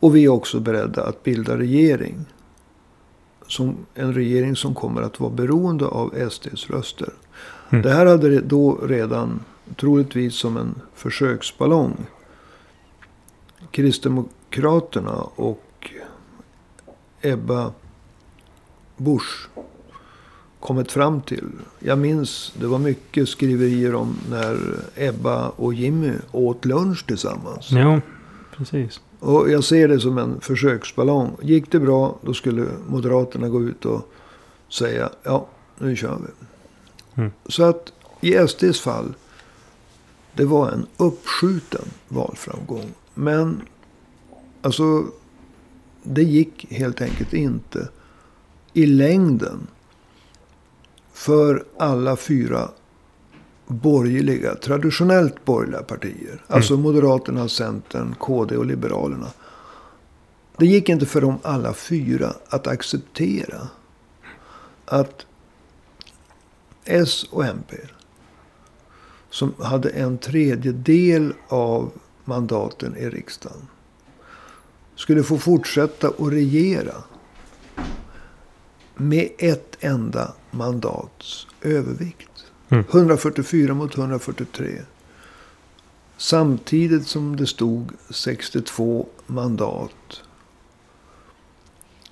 Och 0.00 0.16
vi 0.16 0.24
är 0.24 0.28
också 0.28 0.60
beredda 0.60 1.04
att 1.04 1.22
bilda 1.22 1.58
regering. 1.58 2.24
Som 3.46 3.76
en 3.94 4.14
regering 4.14 4.56
som 4.56 4.74
kommer 4.74 5.02
att 5.02 5.20
vara 5.20 5.30
beroende 5.30 5.86
av 5.86 6.30
SDs 6.30 6.70
röster. 6.70 7.12
Mm. 7.70 7.82
Det 7.82 7.90
här 7.90 8.06
hade 8.06 8.40
då 8.40 8.76
redan, 8.76 9.40
troligtvis 9.76 10.34
som 10.34 10.56
en 10.56 10.74
försöksballong. 10.94 12.06
Kristdemokraterna 13.70 15.14
och 15.22 15.64
Ebba 17.24 17.72
Busch 18.96 19.48
kommit 20.60 20.92
fram 20.92 21.20
till. 21.20 21.48
Jag 21.78 21.98
minns, 21.98 22.52
det 22.60 22.66
var 22.66 22.78
mycket 22.78 23.28
skriverier 23.28 23.94
om 23.94 24.16
när 24.30 24.58
Ebba 24.94 25.48
och 25.48 25.74
Jimmy 25.74 26.12
åt 26.32 26.64
lunch 26.64 27.06
tillsammans. 27.06 27.70
Ja, 27.70 28.00
precis. 28.56 29.00
Och 29.20 29.50
jag 29.50 29.64
ser 29.64 29.88
det 29.88 30.00
som 30.00 30.18
en 30.18 30.40
försöksballong. 30.40 31.36
Gick 31.42 31.72
det 31.72 31.80
bra, 31.80 32.18
då 32.22 32.34
skulle 32.34 32.66
Moderaterna 32.88 33.48
gå 33.48 33.62
ut 33.62 33.84
och 33.84 34.12
säga 34.68 35.10
ja, 35.22 35.46
nu 35.78 35.96
kör 35.96 36.18
vi. 36.26 36.30
Mm. 37.22 37.32
Så 37.46 37.62
att 37.62 37.92
i 38.20 38.48
SDs 38.48 38.80
fall, 38.80 39.14
det 40.34 40.44
var 40.44 40.70
en 40.70 40.86
uppskjuten 40.96 41.84
valframgång. 42.08 42.94
Men 43.14 43.60
alltså, 44.62 45.04
det 46.04 46.22
gick 46.22 46.66
helt 46.70 47.00
enkelt 47.00 47.32
inte 47.32 47.88
i 48.72 48.86
längden 48.86 49.66
för 51.12 51.64
alla 51.78 52.16
fyra 52.16 52.70
borgerliga, 53.66 54.54
traditionellt 54.54 55.44
borgerliga 55.44 55.82
partier. 55.82 56.28
Mm. 56.28 56.38
Alltså 56.46 56.76
Moderaterna, 56.76 57.48
Centern, 57.48 58.14
KD 58.18 58.56
och 58.56 58.66
Liberalerna. 58.66 59.28
Det 60.56 60.66
gick 60.66 60.88
inte 60.88 61.06
för 61.06 61.20
dem 61.20 61.38
alla 61.42 61.74
fyra 61.74 62.34
att 62.48 62.66
acceptera 62.66 63.68
att 64.84 65.26
S 66.84 67.24
och 67.30 67.44
MP, 67.44 67.76
som 69.30 69.54
hade 69.58 69.88
en 69.90 70.18
tredjedel 70.18 71.32
av 71.48 71.92
mandaten 72.24 72.96
i 72.96 73.08
riksdagen, 73.08 73.68
skulle 74.96 75.22
få 75.22 75.38
fortsätta 75.38 76.08
att 76.08 76.32
regera 76.32 76.94
med 78.96 79.28
ett 79.38 79.76
enda 79.80 80.32
mandats 80.50 81.46
övervikt. 81.62 82.30
144 82.68 83.64
mm. 83.64 83.76
mot 83.76 83.98
143. 83.98 84.80
Samtidigt 86.16 87.06
som 87.06 87.36
det 87.36 87.46
stod 87.46 87.92
62 88.10 89.06
mandat 89.26 90.22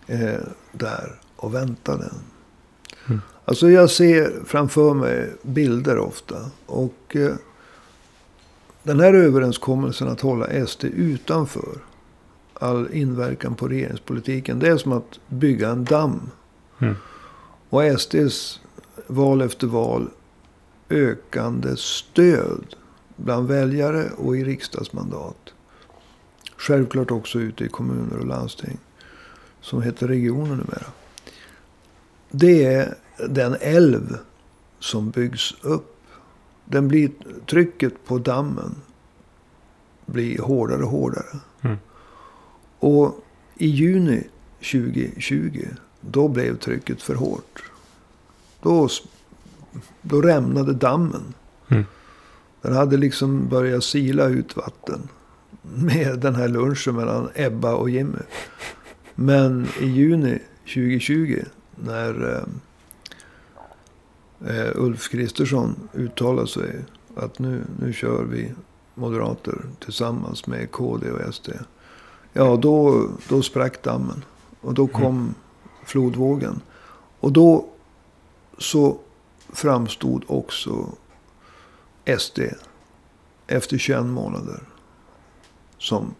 eh, 0.06 0.40
där 0.72 1.20
och 1.36 1.54
väntade. 1.54 2.12
Mm. 3.06 3.20
Alltså 3.44 3.70
jag 3.70 3.90
ser 3.90 4.44
framför 4.46 4.94
mig 4.94 5.32
bilder 5.42 5.98
ofta. 5.98 6.50
Och 6.66 7.16
eh, 7.16 7.34
den 8.82 9.00
här 9.00 9.14
överenskommelsen 9.14 10.08
att 10.08 10.20
hålla 10.20 10.66
SD 10.66 10.84
utanför 10.84 11.78
all 12.62 12.88
inverkan 12.92 13.54
på 13.54 13.68
regeringspolitiken. 13.68 14.58
Det 14.58 14.68
är 14.68 14.76
som 14.76 14.92
att 14.92 15.20
bygga 15.28 15.68
en 15.68 15.84
damm. 15.84 16.30
Mm. 16.78 16.94
Och 17.68 18.00
SDs 18.00 18.60
val 19.06 19.42
efter 19.42 19.66
val 19.66 20.08
ökande 20.88 21.76
stöd 21.76 22.76
bland 23.16 23.48
väljare 23.48 24.10
och 24.16 24.36
i 24.36 24.44
riksdagsmandat. 24.44 25.54
Självklart 26.56 27.10
också 27.10 27.38
ute 27.38 27.64
i 27.64 27.68
kommuner 27.68 28.18
och 28.18 28.26
landsting. 28.26 28.78
Som 29.60 29.82
heter 29.82 30.08
regioner 30.08 30.56
numera. 30.56 30.86
Det 32.30 32.64
är 32.64 32.94
den 33.28 33.56
älv 33.60 34.16
som 34.78 35.10
byggs 35.10 35.54
upp. 35.62 35.96
Den 36.64 36.88
blir, 36.88 37.10
trycket 37.46 38.04
på 38.04 38.18
dammen 38.18 38.74
blir 40.06 40.38
hårdare 40.38 40.82
och 40.82 40.90
hårdare. 40.90 41.40
Mm. 41.60 41.76
Och 42.82 43.24
i 43.54 43.66
juni 43.66 44.22
2020, 44.58 45.66
då 46.00 46.28
blev 46.28 46.56
trycket 46.58 47.02
för 47.02 47.14
hårt. 47.14 47.62
Då 48.62 48.88
då 50.02 50.20
rämnade 50.20 50.72
dammen. 50.72 51.34
Mm. 51.68 51.84
Den 52.62 52.72
hade 52.72 52.96
liksom 52.96 53.48
börjat 53.48 53.84
sila 53.84 54.28
ut 54.28 54.56
vatten. 54.56 55.08
Med 55.62 56.18
den 56.18 56.34
här 56.34 56.48
lunchen 56.48 56.94
mellan 56.94 57.28
Ebba 57.34 57.74
och 57.74 57.90
Jimmy. 57.90 58.18
Men 59.14 59.66
i 59.80 59.86
juni 59.86 60.38
2020 60.74 61.42
när 61.74 62.44
eh, 64.44 64.56
eh, 64.56 64.70
Ulf 64.74 65.08
Kristersson 65.08 65.88
uttalade 65.92 66.48
sig 66.48 66.84
att 67.16 67.38
nu, 67.38 67.62
nu 67.80 67.92
kör 67.92 68.24
vi 68.24 68.52
moderater 68.94 69.58
tillsammans 69.84 70.46
med 70.46 70.70
KD 70.70 71.10
och 71.10 71.34
SD. 71.34 71.48
Ja, 72.32 72.56
då, 72.56 73.08
då 73.28 73.42
sprack 73.42 73.82
dammen. 73.82 74.24
Och 74.60 74.74
då 74.74 74.86
kom 74.86 75.16
mm. 75.16 75.34
flodvågen. 75.84 76.60
Och 77.20 77.32
då 77.32 77.68
så 78.58 78.98
framstod 79.52 80.24
också 80.26 80.88
SD 82.18 82.40
efter 83.46 83.78
21 83.78 84.04
månader 84.04 84.60
som 85.78 86.14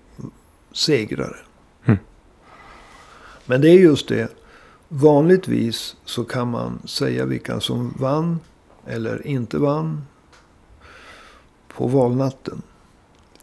segrare. 0.72 1.36
Mm. 1.84 1.98
Men 3.46 3.60
det 3.60 3.68
är 3.68 3.78
just 3.78 4.08
det. 4.08 4.32
Vanligtvis 4.88 5.96
så 6.04 6.24
kan 6.24 6.50
man 6.50 6.78
säga 6.84 7.24
vilka 7.24 7.60
som 7.60 7.94
vann 7.98 8.40
eller 8.86 9.26
inte 9.26 9.58
vann 9.58 10.02
på 11.68 11.86
valnatten. 11.86 12.62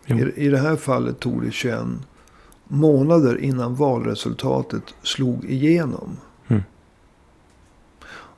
I, 0.06 0.14
I 0.46 0.50
det 0.50 0.58
här 0.58 0.76
fallet 0.76 1.20
tog 1.20 1.46
det 1.46 1.52
21 1.52 1.80
månader 2.72 3.42
innan 3.42 3.76
valresultatet 3.76 4.84
slog 5.04 5.46
igenom. 5.46 6.18
Mm. 6.48 6.64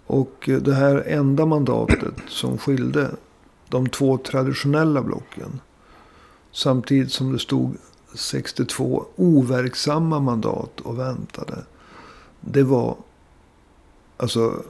Och 0.07 0.49
det 0.61 0.73
här 0.73 1.03
enda 1.07 1.45
mandatet 1.45 2.13
som 2.27 2.57
skilde 2.57 3.11
de 3.69 3.89
två 3.89 4.17
traditionella 4.17 5.01
blocken. 5.01 5.59
Samtidigt 6.51 7.11
som 7.11 7.33
det 7.33 7.39
stod 7.39 7.77
62 8.15 9.05
overksamma 9.15 10.19
mandat 10.19 10.79
och 10.79 10.99
väntade. 10.99 11.57
Det 12.41 12.63
var, 12.63 12.95
alltså, 14.17 14.63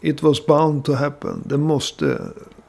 it 0.00 0.22
was 0.22 0.46
bound 0.46 0.84
to 0.84 0.92
happen. 0.92 1.42
Det 1.46 1.58
måste, 1.58 2.22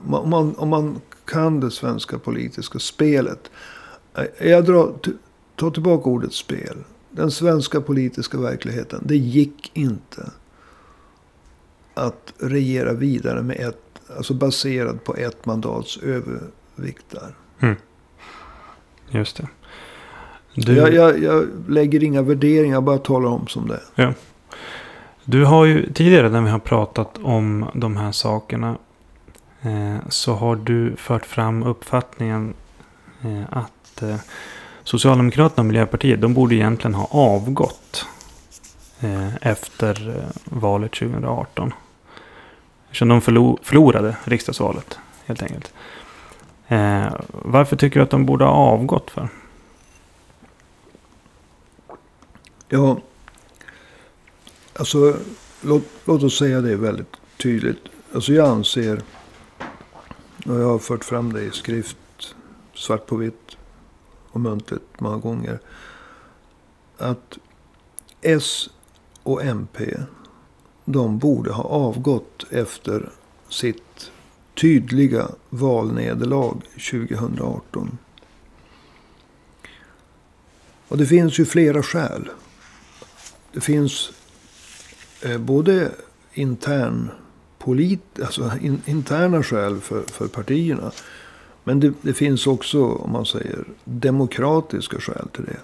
om 0.08 0.30
man, 0.30 0.56
om 0.56 0.70
man 0.70 1.02
kan 1.26 1.60
det 1.60 1.72
svenska 1.72 2.20
politiska 2.20 2.80
spelet. 2.80 3.52
Jag 4.40 4.66
drar, 4.66 4.94
t- 5.58 5.62
tar 5.62 5.72
tillbaka 5.72 6.10
ordet 6.10 6.34
spel. 6.34 6.78
Den 7.12 7.32
svenska 7.32 7.82
politiska 7.82 8.38
verkligheten. 8.38 9.02
Det 9.06 9.18
gick 9.18 9.72
inte 9.74 10.32
att 11.94 12.34
regera 12.40 12.94
vidare 12.94 13.42
med 13.42 13.56
ett, 13.60 14.00
alltså 14.18 14.34
baserad 14.34 15.04
på 15.04 15.16
ett 15.16 15.46
mandats 15.46 15.98
övervikt 15.98 17.06
där. 17.10 17.36
Just 19.10 19.38
det. 19.38 19.48
Du, 20.56 20.76
Jag, 20.76 20.94
jag, 20.94 21.24
jag 21.24 21.48
lägger 21.68 22.04
inga 22.04 22.22
värderingar, 22.22 22.76
jag 22.76 22.84
bara 22.84 22.98
talar 22.98 23.30
om 23.30 23.48
som 23.48 23.68
det 23.68 23.80
är. 23.96 24.14
du 25.24 25.46
har 25.46 25.66
ju 25.66 25.94
tidigare 25.94 26.30
när 26.30 26.42
vi 26.42 26.50
har 26.50 26.60
pratat 26.60 27.18
om 27.24 27.66
de 27.74 27.98
här 27.98 28.12
sakerna. 28.12 28.78
Eh, 29.62 29.98
så 30.10 30.34
har 30.34 30.56
du 30.56 30.96
fört 30.96 31.26
fram 31.26 31.64
uppfattningen 31.64 32.54
eh, 33.22 33.44
att 33.50 34.02
eh, 34.02 34.16
Socialdemokraterna 34.88 35.62
och 35.62 35.66
Miljöpartiet 35.66 36.22
de 36.22 36.34
borde 36.34 36.56
egentligen 36.56 36.94
ha 36.94 37.08
avgått. 37.12 38.06
Eh, 39.00 39.36
efter 39.36 40.10
eh, 40.10 40.24
valet 40.44 40.92
2018. 40.92 41.74
Eftersom 42.86 43.08
de 43.08 43.22
förlorade 43.62 44.18
riksdagsvalet 44.24 45.00
helt 45.26 45.42
enkelt. 45.42 45.74
Eh, 46.68 47.06
varför 47.32 47.76
tycker 47.76 48.00
du 48.00 48.04
att 48.04 48.10
de 48.10 48.26
borde 48.26 48.46
ha 48.46 48.52
avgått 48.52 49.12
för? 49.12 49.30
Ja, 52.70 53.00
alltså 54.74 55.18
låt, 55.62 55.84
låt 56.06 56.24
oss 56.24 56.38
säga 56.38 56.62
det 56.62 56.76
väldigt 56.76 57.16
tydligt. 57.38 57.84
Alltså 58.14 58.34
jag 58.34 58.48
anser, 58.48 59.02
och 60.46 60.60
jag 60.60 60.68
har 60.68 60.80
fört 60.80 61.06
fram 61.06 61.34
det 61.34 61.42
i 61.42 61.52
skrift, 61.52 61.98
svart 62.74 63.06
på 63.06 63.16
vitt 63.16 63.57
och 64.32 64.42
muntligt 64.42 65.00
många 65.00 65.18
gånger. 65.18 65.60
Att 66.98 67.38
S 68.22 68.70
och 69.24 69.44
MP, 69.44 69.98
de 70.86 71.18
borde 71.18 71.52
ha 71.52 71.64
avgått 71.64 72.46
efter 72.52 73.10
sitt 73.50 74.12
tydliga 74.54 75.28
valnederlag 75.50 76.62
2018. 76.92 77.98
Och 80.88 80.98
det 80.98 81.06
finns 81.06 81.40
ju 81.40 81.46
flera 81.46 81.84
skäl. 81.84 82.30
Det 83.54 83.62
finns 83.62 84.12
eh, 85.22 85.38
både 85.38 85.92
intern 86.34 87.10
polit, 87.58 88.20
alltså 88.20 88.52
in, 88.62 88.82
interna 88.86 89.44
skäl 89.44 89.82
för, 89.82 90.02
för 90.04 90.28
partierna. 90.28 90.92
Men 91.68 91.80
det, 91.80 91.94
det 92.02 92.14
finns 92.14 92.48
också, 92.48 92.86
om 92.86 93.12
man 93.12 93.26
säger, 93.26 93.66
demokratiska 93.84 95.00
skäl 95.00 95.28
till 95.34 95.46
det. 95.46 95.60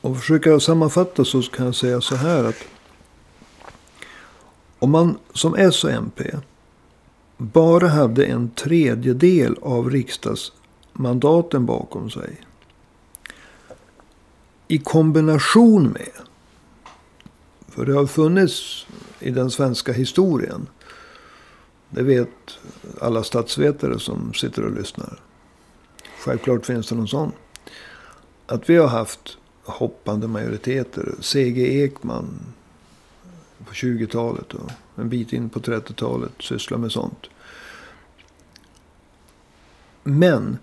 Och 0.00 0.18
försöka 0.18 0.60
sammanfatta 0.60 1.24
så 1.24 1.42
kan 1.42 1.66
jag 1.66 1.74
säga 1.74 2.00
så 2.00 2.16
här 2.16 2.44
att 2.44 2.64
om 4.78 4.90
man 4.90 5.18
som 5.32 5.54
S 5.54 5.84
och 5.84 5.90
MP 5.90 6.30
bara 7.36 7.88
hade 7.88 8.24
en 8.24 8.50
tredjedel 8.50 9.56
av 9.62 9.90
riksdagsmandaten 9.90 11.66
bakom 11.66 12.10
sig 12.10 12.40
i 14.68 14.78
kombination 14.78 15.88
med, 15.88 16.12
för 17.68 17.86
det 17.86 17.92
har 17.92 18.06
funnits 18.06 18.86
i 19.20 19.30
den 19.30 19.50
svenska 19.50 19.92
historien, 19.92 20.66
det 21.94 22.02
vet 22.02 22.58
alla 23.00 23.22
statsvetare 23.22 23.98
som 23.98 24.34
sitter 24.34 24.64
och 24.64 24.72
lyssnar. 24.72 25.20
Självklart 26.18 26.66
finns 26.66 26.88
det 26.88 26.94
någon 26.94 27.08
sån. 27.08 27.32
Att 28.46 28.70
vi 28.70 28.76
har 28.76 28.88
haft 28.88 29.38
hoppande 29.64 30.28
majoriteter. 30.28 31.14
C.G. 31.20 31.84
Ekman 31.84 32.40
på 33.66 33.72
20-talet 33.72 34.54
och 34.54 34.70
en 34.96 35.08
bit 35.08 35.32
in 35.32 35.48
på 35.48 35.60
30-talet 35.60 36.32
sysslar 36.40 36.78
med 36.78 36.92
sånt. 36.92 37.26
Men 40.02 40.58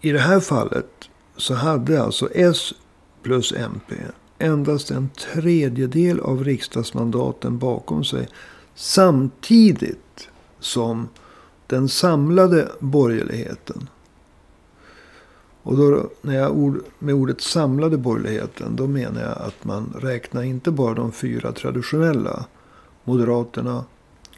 i 0.00 0.12
det 0.12 0.18
här 0.18 0.40
fallet 0.40 1.08
så 1.36 1.54
hade 1.54 2.02
alltså 2.02 2.28
S 2.34 2.72
plus 3.22 3.52
MP 3.52 3.94
endast 4.38 4.90
en 4.90 5.10
tredjedel 5.10 6.20
av 6.20 6.44
riksdagsmandaten 6.44 7.58
bakom 7.58 8.04
sig. 8.04 8.28
Samtidigt 8.76 10.28
som 10.60 11.08
den 11.66 11.88
samlade 11.88 12.68
borgerligheten. 12.78 13.88
Och 15.62 15.76
då, 15.76 16.10
när 16.22 16.34
jag 16.34 16.56
ord, 16.56 16.84
med 16.98 17.14
ordet 17.14 17.40
samlade 17.40 17.96
borgerligheten, 17.96 18.76
då 18.76 18.86
menar 18.86 19.22
jag 19.22 19.38
att 19.38 19.64
man 19.64 19.94
räknar 19.98 20.42
inte 20.42 20.70
bara 20.70 20.94
de 20.94 21.12
fyra 21.12 21.52
traditionella. 21.52 22.44
Moderaterna, 23.04 23.84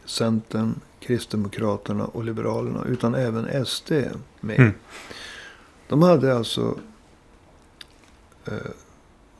Centern, 0.05 0.75
Kristdemokraterna 1.01 2.05
och 2.05 2.25
Liberalerna. 2.25 2.85
Utan 2.85 3.15
även 3.15 3.67
SD 3.67 3.93
med. 4.41 4.59
Mm. 4.59 4.73
De 5.89 6.03
hade 6.03 6.37
alltså 6.37 6.79
eh, 8.45 8.53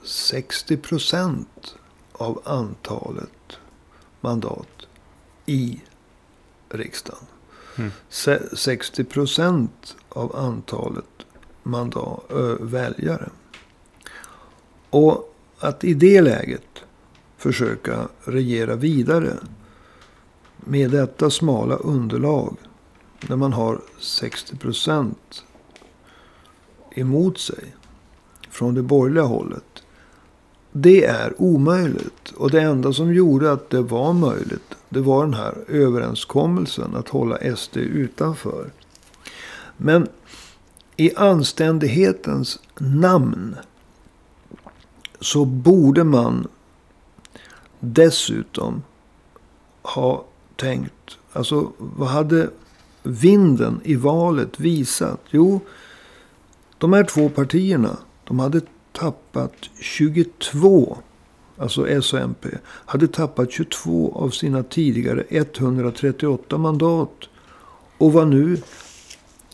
60 0.05 0.77
procent 0.77 1.75
av 2.13 2.43
antalet 2.45 3.59
mandat 4.21 4.88
i 5.49 5.81
riksdagen. 6.69 7.25
Mm. 7.77 7.91
Se- 8.09 8.57
60 8.57 9.05
procent 9.05 9.97
av 10.09 10.37
antalet 10.37 11.05
mandat, 11.63 12.25
ö, 12.31 12.57
väljare. 12.61 13.29
Och 14.91 15.35
att 15.59 15.85
i 15.85 15.95
det 15.95 16.21
läget 16.21 16.83
försöka 17.37 18.09
regera 18.25 18.77
vidare 18.77 19.35
med 20.57 20.91
detta 20.91 21.31
smala 21.31 21.77
underlag. 21.77 22.57
När 23.29 23.37
man 23.37 23.53
har 23.53 23.81
60 24.01 24.57
procent 24.57 25.45
emot 26.91 27.39
sig 27.39 27.75
från 28.51 28.75
det 28.75 28.83
borgerliga 28.83 29.25
hållet. 29.25 29.83
Det 30.73 31.05
är 31.05 31.35
omöjligt. 31.39 32.31
Och 32.37 32.51
det 32.51 32.61
enda 32.61 32.93
som 32.93 33.15
gjorde 33.15 33.53
att 33.53 33.71
det 33.71 33.83
var 33.83 34.13
möjligt. 34.13 34.75
Det 34.89 35.01
var 35.01 35.25
den 35.25 35.35
här 35.35 35.65
överenskommelsen 35.69 36.97
att 36.97 37.09
hålla 37.09 37.57
SD 37.57 37.77
utanför. 37.77 38.71
Men 39.77 40.09
i 40.97 41.15
anständighetens 41.15 42.59
namn. 42.79 43.57
Så 45.21 45.45
borde 45.45 46.05
man 46.05 46.49
dessutom 47.81 48.83
ha 49.83 50.25
tänkt. 50.57 51.19
Alltså 51.33 51.73
vad 51.79 52.09
hade 52.09 52.51
vinden 53.03 53.81
i 53.85 53.95
valet 53.95 54.61
visat? 54.61 55.21
Jo, 55.31 55.61
de 56.79 56.93
här 56.93 57.05
två 57.05 57.29
partierna. 57.29 57.97
De 58.25 58.39
hade 58.39 58.61
tappat 58.93 59.55
22. 59.81 60.99
Alltså 61.59 61.89
S 61.89 62.13
och 62.13 62.21
MP. 62.21 62.49
Hade 62.65 63.09
tappat 63.09 63.53
22 63.53 64.13
av 64.15 64.31
sina 64.31 64.63
tidigare 64.63 65.25
138 65.29 66.59
mandat. 66.59 67.29
Och 67.99 68.13
var 68.13 68.25
nu 68.25 68.63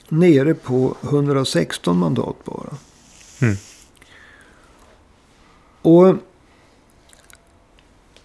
nere 0.09 0.55
på 0.55 0.97
116 1.03 1.99
mandat 1.99 2.45
bara. 2.45 2.77
Mm. 3.41 3.57
Och 5.83 6.17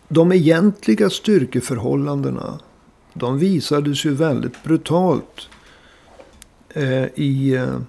de 0.08 0.32
egentliga 0.32 1.10
styrkeförhållandena. 1.10 2.60
De 3.14 3.40
visades 3.40 4.06
ju 4.06 4.14
väldigt 4.14 4.64
brutalt. 4.64 5.50
Eh, 6.70 7.06
I 7.16 7.56
eh, 7.56 7.80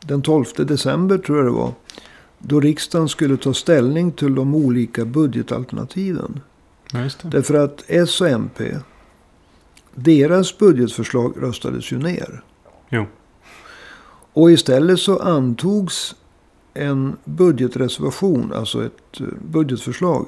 den 0.00 0.22
12 0.22 0.44
december 0.56 1.18
tror 1.18 1.38
jag 1.38 1.46
det 1.46 1.52
var. 1.52 1.72
Då 2.38 2.60
riksdagen 2.60 3.08
skulle 3.08 3.36
ta 3.36 3.54
ställning 3.54 4.12
till 4.12 4.34
de 4.34 4.54
olika 4.54 5.04
budgetalternativen. 5.04 6.40
Ja. 6.92 7.08
Därför 7.22 7.54
att 7.54 7.84
S 7.86 8.20
och 8.20 8.28
MP, 8.28 8.76
deras 9.94 10.58
budgetförslag 10.58 11.34
röstades 11.36 11.92
ju 11.92 11.98
ner. 11.98 12.42
Jo. 12.88 13.06
Och 14.32 14.50
istället 14.50 15.00
så 15.00 15.18
antogs 15.18 16.14
en 16.74 17.16
budgetreservation, 17.24 18.52
alltså 18.52 18.84
ett 18.84 19.20
eh, 19.20 19.26
budgetförslag 19.50 20.26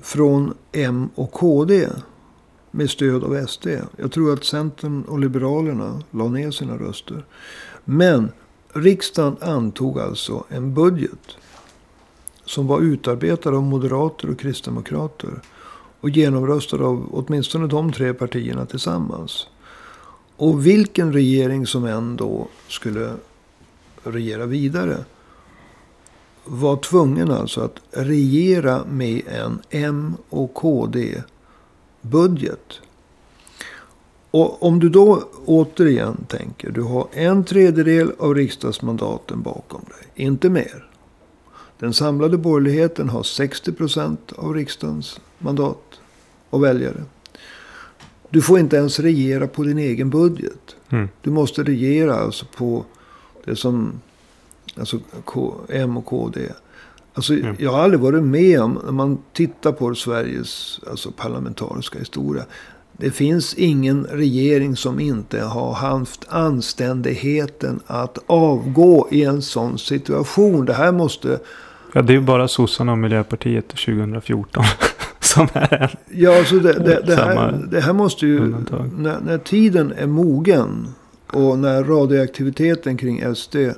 från 0.00 0.54
M 0.72 1.08
och 1.14 1.32
KD 1.32 1.88
med 2.70 2.90
stöd 2.90 3.24
av 3.24 3.46
SD. 3.46 3.66
Jag 3.96 4.12
tror 4.12 4.32
att 4.32 4.44
Centern 4.44 5.02
och 5.02 5.18
Liberalerna 5.18 6.02
la 6.10 6.28
ner 6.28 6.50
sina 6.50 6.76
röster. 6.76 7.24
Men 7.84 8.32
riksdagen 8.74 9.36
antog 9.40 10.00
alltså 10.00 10.44
en 10.48 10.74
budget 10.74 11.36
som 12.44 12.66
var 12.66 12.80
utarbetad 12.80 13.50
av 13.50 13.62
moderater 13.62 14.30
och 14.30 14.38
kristdemokrater 14.38 15.40
och 16.00 16.10
genomröstad 16.10 16.76
av 16.76 17.08
åtminstone 17.12 17.66
de 17.66 17.92
tre 17.92 18.14
partierna 18.14 18.66
tillsammans. 18.66 19.46
Och 20.36 20.66
vilken 20.66 21.12
regering 21.12 21.66
som 21.66 21.84
än 21.84 22.16
då 22.16 22.48
skulle 22.68 23.12
regera 24.02 24.46
vidare 24.46 25.04
var 26.44 26.76
tvungen 26.76 27.30
alltså 27.30 27.60
att 27.60 27.80
regera 27.90 28.84
med 28.84 29.22
en 29.26 29.58
M 29.70 30.16
och 30.28 30.54
KD-budget. 30.54 31.20
Och 34.34 34.62
om 34.62 34.78
du 34.78 34.88
då 34.88 35.22
återigen 35.44 36.24
tänker, 36.28 36.70
du 36.70 36.82
har 36.82 37.08
en 37.12 37.44
tredjedel 37.44 38.12
av 38.18 38.34
riksdagsmandaten 38.34 39.42
bakom 39.42 39.80
dig, 39.80 40.26
inte 40.26 40.48
mer. 40.48 40.86
Den 41.78 41.94
samlade 41.94 42.38
borgerligheten 42.38 43.08
har 43.08 43.22
60 43.22 43.72
procent 43.72 44.32
av 44.36 44.54
riksdagens 44.54 45.20
mandat 45.38 46.00
och 46.50 46.64
väljare. 46.64 47.02
Du 48.30 48.42
får 48.42 48.58
inte 48.58 48.76
ens 48.76 49.00
regera 49.00 49.46
på 49.46 49.62
din 49.62 49.78
egen 49.78 50.10
budget. 50.10 50.76
Mm. 50.88 51.08
Du 51.20 51.30
måste 51.30 51.62
regera 51.62 52.14
alltså 52.14 52.46
på 52.56 52.84
det 53.44 53.56
som 53.56 54.00
alltså 54.76 54.98
K, 55.24 55.54
M 55.68 55.96
och 55.96 56.06
KD. 56.06 56.40
Alltså, 57.14 57.34
Mm. 57.34 57.56
Jag 57.58 57.70
har 57.70 57.78
aldrig 57.78 58.00
varit 58.00 58.22
med 58.22 58.60
om, 58.60 58.80
när 58.84 58.92
man 58.92 59.18
tittar 59.32 59.72
på 59.72 59.94
Sveriges 59.94 60.80
alltså, 60.90 61.10
parlamentariska 61.10 61.98
historia. 61.98 62.44
Det 62.96 63.10
finns 63.10 63.54
ingen 63.54 64.04
regering 64.04 64.76
som 64.76 65.00
inte 65.00 65.40
har 65.40 65.72
haft 65.72 66.24
anständigheten 66.28 67.80
att 67.86 68.18
avgå 68.26 69.08
i 69.10 69.24
en 69.24 69.42
sån 69.42 69.78
situation. 69.78 70.64
Det 70.64 70.72
här 70.72 70.92
måste... 70.92 71.38
Ja, 71.92 72.02
det 72.02 72.12
är 72.12 72.14
ju 72.14 72.20
bara 72.20 72.48
sossarna 72.48 72.92
och 72.92 72.98
Miljöpartiet 72.98 73.68
2014 73.68 74.64
som 75.20 75.48
är 75.52 75.82
en. 75.82 75.88
Ja, 76.20 76.38
alltså 76.38 76.58
det, 76.58 76.72
det, 76.72 77.02
det, 77.06 77.16
här, 77.16 77.66
det 77.70 77.80
här 77.80 77.92
måste 77.92 78.26
ju... 78.26 78.54
När, 78.96 79.20
när 79.20 79.38
tiden 79.38 79.92
är 79.96 80.06
mogen 80.06 80.88
och 81.30 81.58
när 81.58 81.84
radioaktiviteten 81.84 82.96
kring 82.96 83.34
SD 83.34 83.56
eh, 83.56 83.72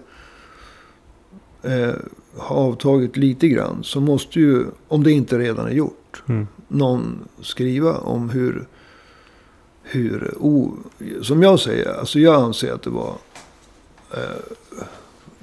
har 2.39 2.57
avtagit 2.57 3.17
lite 3.17 3.49
grann. 3.49 3.79
Så 3.83 4.01
måste 4.01 4.41
ju, 4.41 4.65
om 4.89 5.03
det 5.03 5.13
inte 5.13 5.39
redan 5.39 5.67
är 5.67 5.73
gjort, 5.73 6.23
Mm. 6.29 6.47
någon 6.69 7.19
skriva 7.43 7.93
om 7.99 8.31
hur... 8.31 8.67
hur 9.89 10.35
o, 10.39 10.77
som 11.23 11.43
jag 11.43 11.61
säger, 11.61 11.99
alltså 11.99 12.19
jag 12.19 12.35
anser 12.43 12.73
att 12.73 12.83
det 12.83 12.91
var 12.91 13.15
eh, 14.11 14.21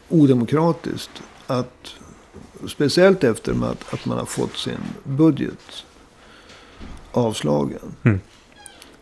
odemokratiskt 0.10 1.22
att 1.48 1.96
Speciellt 2.68 3.24
efter 3.24 3.72
att, 3.72 3.94
att 3.94 4.06
man 4.06 4.18
har 4.18 4.26
fått 4.26 4.58
sin 4.58 4.80
budget 5.04 5.86
avslagen. 7.12 7.96
Mm. 8.04 8.20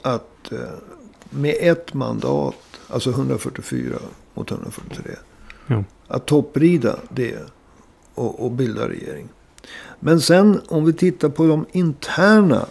Att 0.02 0.52
eh, 0.52 0.60
med 1.30 1.56
ett 1.60 1.94
mandat, 1.94 2.80
alltså 2.88 3.10
144 3.10 3.98
mot 4.34 4.52
143. 4.52 5.12
Jo. 5.68 5.84
Att 6.08 6.26
topprida 6.26 7.00
det 7.10 7.40
och, 8.16 8.46
och 8.46 8.52
bilda 8.52 8.90
regering. 8.90 9.30
Men 10.00 10.22
sen 10.22 10.62
om 10.68 10.86
vi 10.86 10.94
tittar 10.94 11.30
på 11.30 11.48
de 11.48 11.66
interna, 11.72 12.66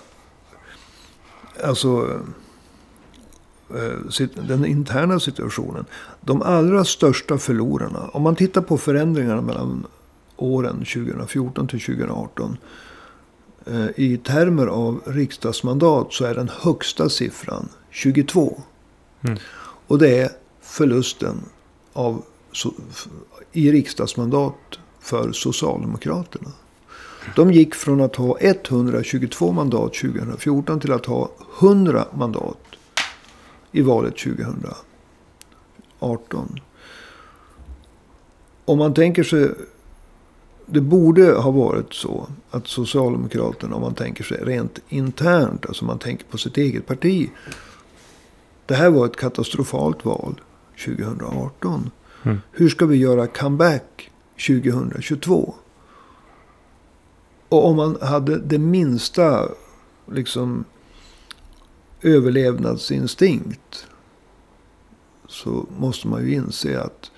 alltså 1.65 2.21
den 4.35 4.65
interna 4.65 5.21
situationen. 5.21 5.85
De 6.21 6.43
allra 6.43 6.85
största 6.85 7.39
förlorarna, 7.39 8.11
om 8.13 8.23
man 8.23 8.37
tittar 8.37 8.61
på 8.61 8.79
förändringarna 8.79 9.43
mellan 9.43 9.87
åren 10.37 10.75
2014 10.75 11.69
till 11.69 11.81
2018. 11.81 12.57
eh, 13.67 13.87
I 13.97 14.17
termer 14.17 14.67
av 14.67 15.01
riksdagsmandat 15.07 16.13
så 16.13 16.25
är 16.25 16.35
den 16.35 16.51
högsta 16.61 17.09
siffran 17.09 17.69
22. 17.91 18.63
Mm. 19.23 19.39
Och 19.87 19.99
det 19.99 20.19
är 20.19 20.31
förlusten 20.61 21.41
av, 21.93 22.23
i 23.53 23.73
riksdagsmandat 23.73 24.79
för 25.01 25.33
Socialdemokraterna. 25.33 26.51
De 27.37 27.53
gick 27.53 27.75
från 27.75 28.01
att 28.01 28.17
ha 28.17 28.39
122 28.41 29.53
mandat 29.53 29.95
2014 29.95 30.81
till 30.81 30.93
att 30.93 31.07
ha 31.07 31.31
100 31.61 32.05
mandat 32.15 32.70
i 33.73 33.83
valet 33.83 34.19
2018. 34.19 36.61
Om 38.65 38.79
man 38.79 38.95
tänker 38.95 39.23
sig 39.23 39.51
det 40.73 40.81
borde 40.81 41.33
ha 41.33 41.51
varit 41.51 41.95
så 41.95 42.29
att 42.51 42.67
Socialdemokraterna, 42.67 43.77
om 43.77 43.83
man 43.83 43.95
tänker 43.95 44.25
sig 44.25 44.39
rent 44.43 44.79
internt, 44.89 45.67
alltså 45.67 45.85
man 45.85 45.99
tänker 45.99 46.25
på 46.25 46.39
sitt 46.39 46.57
eget 46.57 46.87
parti. 46.87 47.31
Det 48.67 48.75
här 48.75 48.91
var 48.91 49.07
ett 49.07 49.17
katastrofalt 49.17 50.05
val 50.05 50.41
2018. 50.85 51.91
Mm. 52.23 52.39
Hur 52.53 52.69
ska 52.69 52.87
vi 52.87 52.97
göra 52.97 53.27
comeback 53.27 54.11
2022? 54.47 55.55
Och 57.49 57.67
om 57.67 57.77
man 57.77 57.99
hade 58.03 58.39
det 58.39 58.59
minsta 58.59 59.49
liksom 60.13 60.65
överlevnadsinstinkt. 62.03 63.87
Så 65.27 65.67
måste 65.79 66.09
man 66.09 66.27
ju 66.27 66.35
inse 66.35 66.81
att 66.81 67.11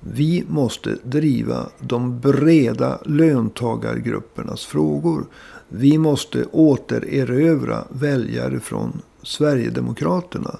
vi 0.00 0.44
måste 0.48 0.96
driva 1.02 1.68
de 1.80 2.20
breda 2.20 2.98
löntagargruppernas 3.04 4.64
frågor. 4.64 5.26
Vi 5.68 5.98
måste 5.98 6.44
återerövra 6.44 7.84
väljare 7.90 8.60
från 8.60 9.02
Sverigedemokraterna. 9.22 10.58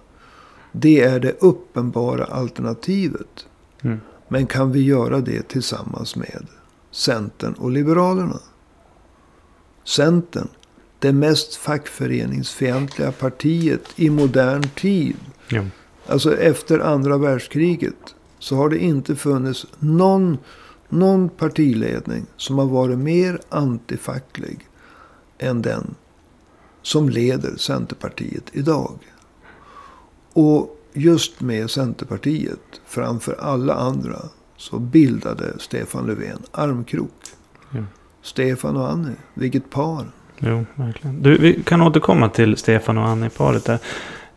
Det 0.73 1.01
är 1.01 1.21
det 1.21 1.37
uppenbara 1.41 2.25
alternativet. 2.25 3.47
Mm. 3.83 4.01
Men 4.29 4.47
kan 4.47 4.73
vi 4.73 4.83
göra 4.83 5.21
det 5.21 5.49
tillsammans 5.49 6.17
med 6.17 6.47
Centern 6.91 7.53
och 7.53 7.71
Liberalerna? 7.71 8.41
Centern, 9.85 10.49
det 10.99 11.13
mest 11.13 11.57
fackföreningsfientliga 11.57 13.13
partiet 13.13 13.83
i 13.97 14.11
modern 14.11 14.63
tid. 14.63 15.17
Jo. 15.49 15.65
Alltså 16.07 16.37
efter 16.37 16.79
andra 16.79 17.19
världskriget 17.19 18.15
så 18.39 18.57
har 18.57 18.69
det 18.69 18.79
inte 18.79 19.17
funnits 19.17 19.67
någon, 19.79 20.39
någon 20.89 21.29
partiledning 21.29 22.27
som 22.37 22.59
har 22.59 22.67
varit 22.67 22.99
mer 22.99 23.41
antifacklig 23.49 24.69
än 25.39 25.63
den 25.63 25.95
som 26.83 27.09
leder 27.09 27.57
Centerpartiet 27.57 28.45
idag. 28.53 28.99
Och 30.33 30.79
just 30.93 31.41
med 31.41 31.71
Centerpartiet 31.71 32.81
framför 32.87 33.33
alla 33.41 33.75
andra 33.75 34.19
så 34.57 34.79
bildade 34.79 35.59
Stefan 35.59 36.07
Löfven 36.07 36.43
armkrok. 36.51 37.23
Ja. 37.71 37.85
Stefan 38.23 38.77
och 38.77 38.91
Annie, 38.91 39.17
vilket 39.35 39.71
par. 39.71 40.07
Jo, 40.41 40.65
verkligen. 40.75 41.23
Du, 41.23 41.39
vi 41.39 41.63
kan 41.63 41.83
återkomma 41.83 42.29
till 42.29 42.57
Stefan 42.57 42.99
och 42.99 43.05
Annie-paret 43.09 43.65
där. 43.65 43.79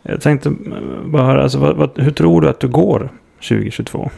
Jag 0.04 0.22
tänkte 0.22 0.50
bara 1.06 1.24
höra, 1.26 1.44
alltså, 1.44 1.58
vad, 1.60 1.76
vad, 1.78 2.00
hur 2.00 2.12
tror 2.12 2.42
du 2.42 2.50
att 2.50 2.60
du 2.60 2.68
går 2.68 3.10
2022? 3.50 4.12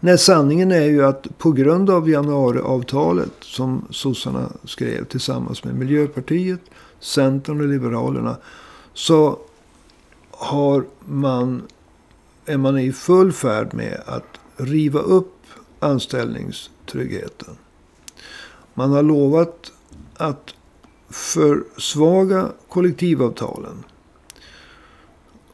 Nej, 0.00 0.18
sanningen 0.18 0.72
är 0.72 0.84
ju 0.84 1.04
att 1.04 1.38
på 1.38 1.52
grund 1.52 1.90
av 1.90 2.10
januariavtalet 2.10 3.32
som 3.40 3.86
sossarna 3.90 4.52
skrev 4.64 5.04
tillsammans 5.04 5.64
med 5.64 5.74
Miljöpartiet, 5.74 6.60
Centern 7.00 7.60
och 7.60 7.68
Liberalerna. 7.68 8.36
Så 8.96 9.38
har 10.30 10.84
man, 11.04 11.62
är 12.46 12.56
man 12.56 12.78
i 12.78 12.92
full 12.92 13.32
färd 13.32 13.74
med 13.74 14.00
att 14.06 14.40
riva 14.56 15.00
upp 15.00 15.36
anställningstryggheten. 15.80 17.56
Man 18.74 18.92
har 18.92 19.02
lovat 19.02 19.72
att 20.16 20.54
försvaga 21.10 22.48
kollektivavtalen. 22.68 23.84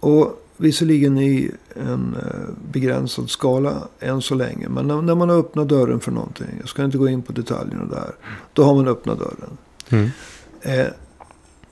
Och 0.00 0.42
visserligen 0.56 1.18
i 1.18 1.50
en 1.74 2.16
eh, 2.16 2.72
begränsad 2.72 3.30
skala 3.30 3.88
än 4.00 4.22
så 4.22 4.34
länge. 4.34 4.68
Men 4.68 4.86
när 4.86 5.14
man 5.14 5.28
har 5.28 5.36
öppnat 5.36 5.68
dörren 5.68 6.00
för 6.00 6.12
någonting. 6.12 6.56
Jag 6.60 6.68
ska 6.68 6.84
inte 6.84 6.98
gå 6.98 7.08
in 7.08 7.22
på 7.22 7.32
detaljerna 7.32 7.84
där. 7.84 8.14
Då 8.52 8.64
har 8.64 8.74
man 8.74 8.88
öppnat 8.88 9.18
dörren. 9.18 9.58
Mm. 9.88 10.10
Eh, 10.60 10.86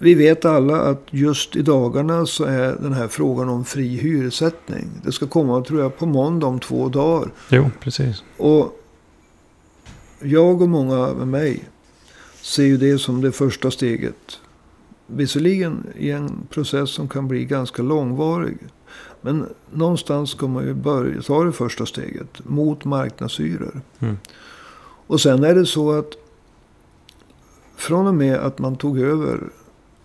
vi 0.02 0.14
vet 0.14 0.44
alla 0.44 0.80
att 0.80 1.06
just 1.10 1.56
i 1.56 1.62
dagarna 1.62 2.26
så 2.26 2.44
är 2.44 2.76
den 2.80 2.92
här 2.92 3.08
frågan 3.08 3.48
om 3.48 3.64
fri 3.64 3.96
hyressättning. 3.96 4.90
Det 5.04 5.12
ska 5.12 5.26
komma 5.26 5.64
tror 5.64 5.80
jag 5.80 5.98
på 5.98 6.06
måndag 6.06 6.46
om 6.46 6.60
två 6.60 6.88
dagar. 6.88 7.32
Jo, 7.48 7.70
precis. 7.80 8.22
Och 8.36 8.80
jag 10.20 10.62
och 10.62 10.68
många 10.68 11.14
med 11.14 11.28
mig 11.28 11.64
ser 12.40 12.64
ju 12.64 12.76
det 12.76 12.98
som 12.98 13.20
det 13.20 13.32
första 13.32 13.70
steget. 13.70 14.38
Visserligen 15.06 15.86
i 15.96 16.10
en 16.10 16.46
process 16.50 16.90
som 16.90 17.08
kan 17.08 17.28
bli 17.28 17.44
ganska 17.44 17.82
långvarig. 17.82 18.58
Men 19.20 19.46
någonstans 19.72 20.30
ska 20.30 20.46
man 20.46 20.64
ju 20.64 20.74
börja 20.74 21.22
ta 21.22 21.44
det 21.44 21.52
första 21.52 21.86
steget 21.86 22.44
mot 22.44 22.84
marknadshyror. 22.84 23.80
Mm. 23.98 24.18
Och 25.06 25.20
sen 25.20 25.44
är 25.44 25.54
det 25.54 25.66
så 25.66 25.98
att 25.98 26.12
från 27.76 28.06
och 28.06 28.14
med 28.14 28.34
att 28.34 28.58
man 28.58 28.76
tog 28.76 29.00
över 29.00 29.40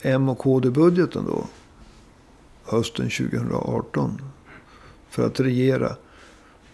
M 0.01 0.29
och 0.29 0.37
KD-budgeten 0.37 1.25
då. 1.25 1.45
Hösten 2.63 3.09
2018. 3.09 4.21
För 5.09 5.25
att 5.25 5.39
regera 5.39 5.95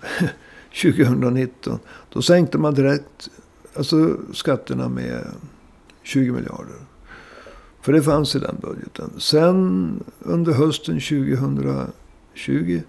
2019. 0.81 1.79
Då 2.10 2.21
sänkte 2.21 2.57
man 2.57 2.73
direkt 2.73 3.29
alltså, 3.75 4.17
skatterna 4.34 4.89
med 4.89 5.27
20 6.03 6.31
miljarder. 6.31 6.75
För 7.81 7.93
det 7.93 8.03
fanns 8.03 8.36
i 8.36 8.39
den 8.39 8.55
budgeten. 8.62 9.12
Sen 9.17 10.03
under 10.19 10.53
hösten 10.53 10.99
2020. 10.99 12.81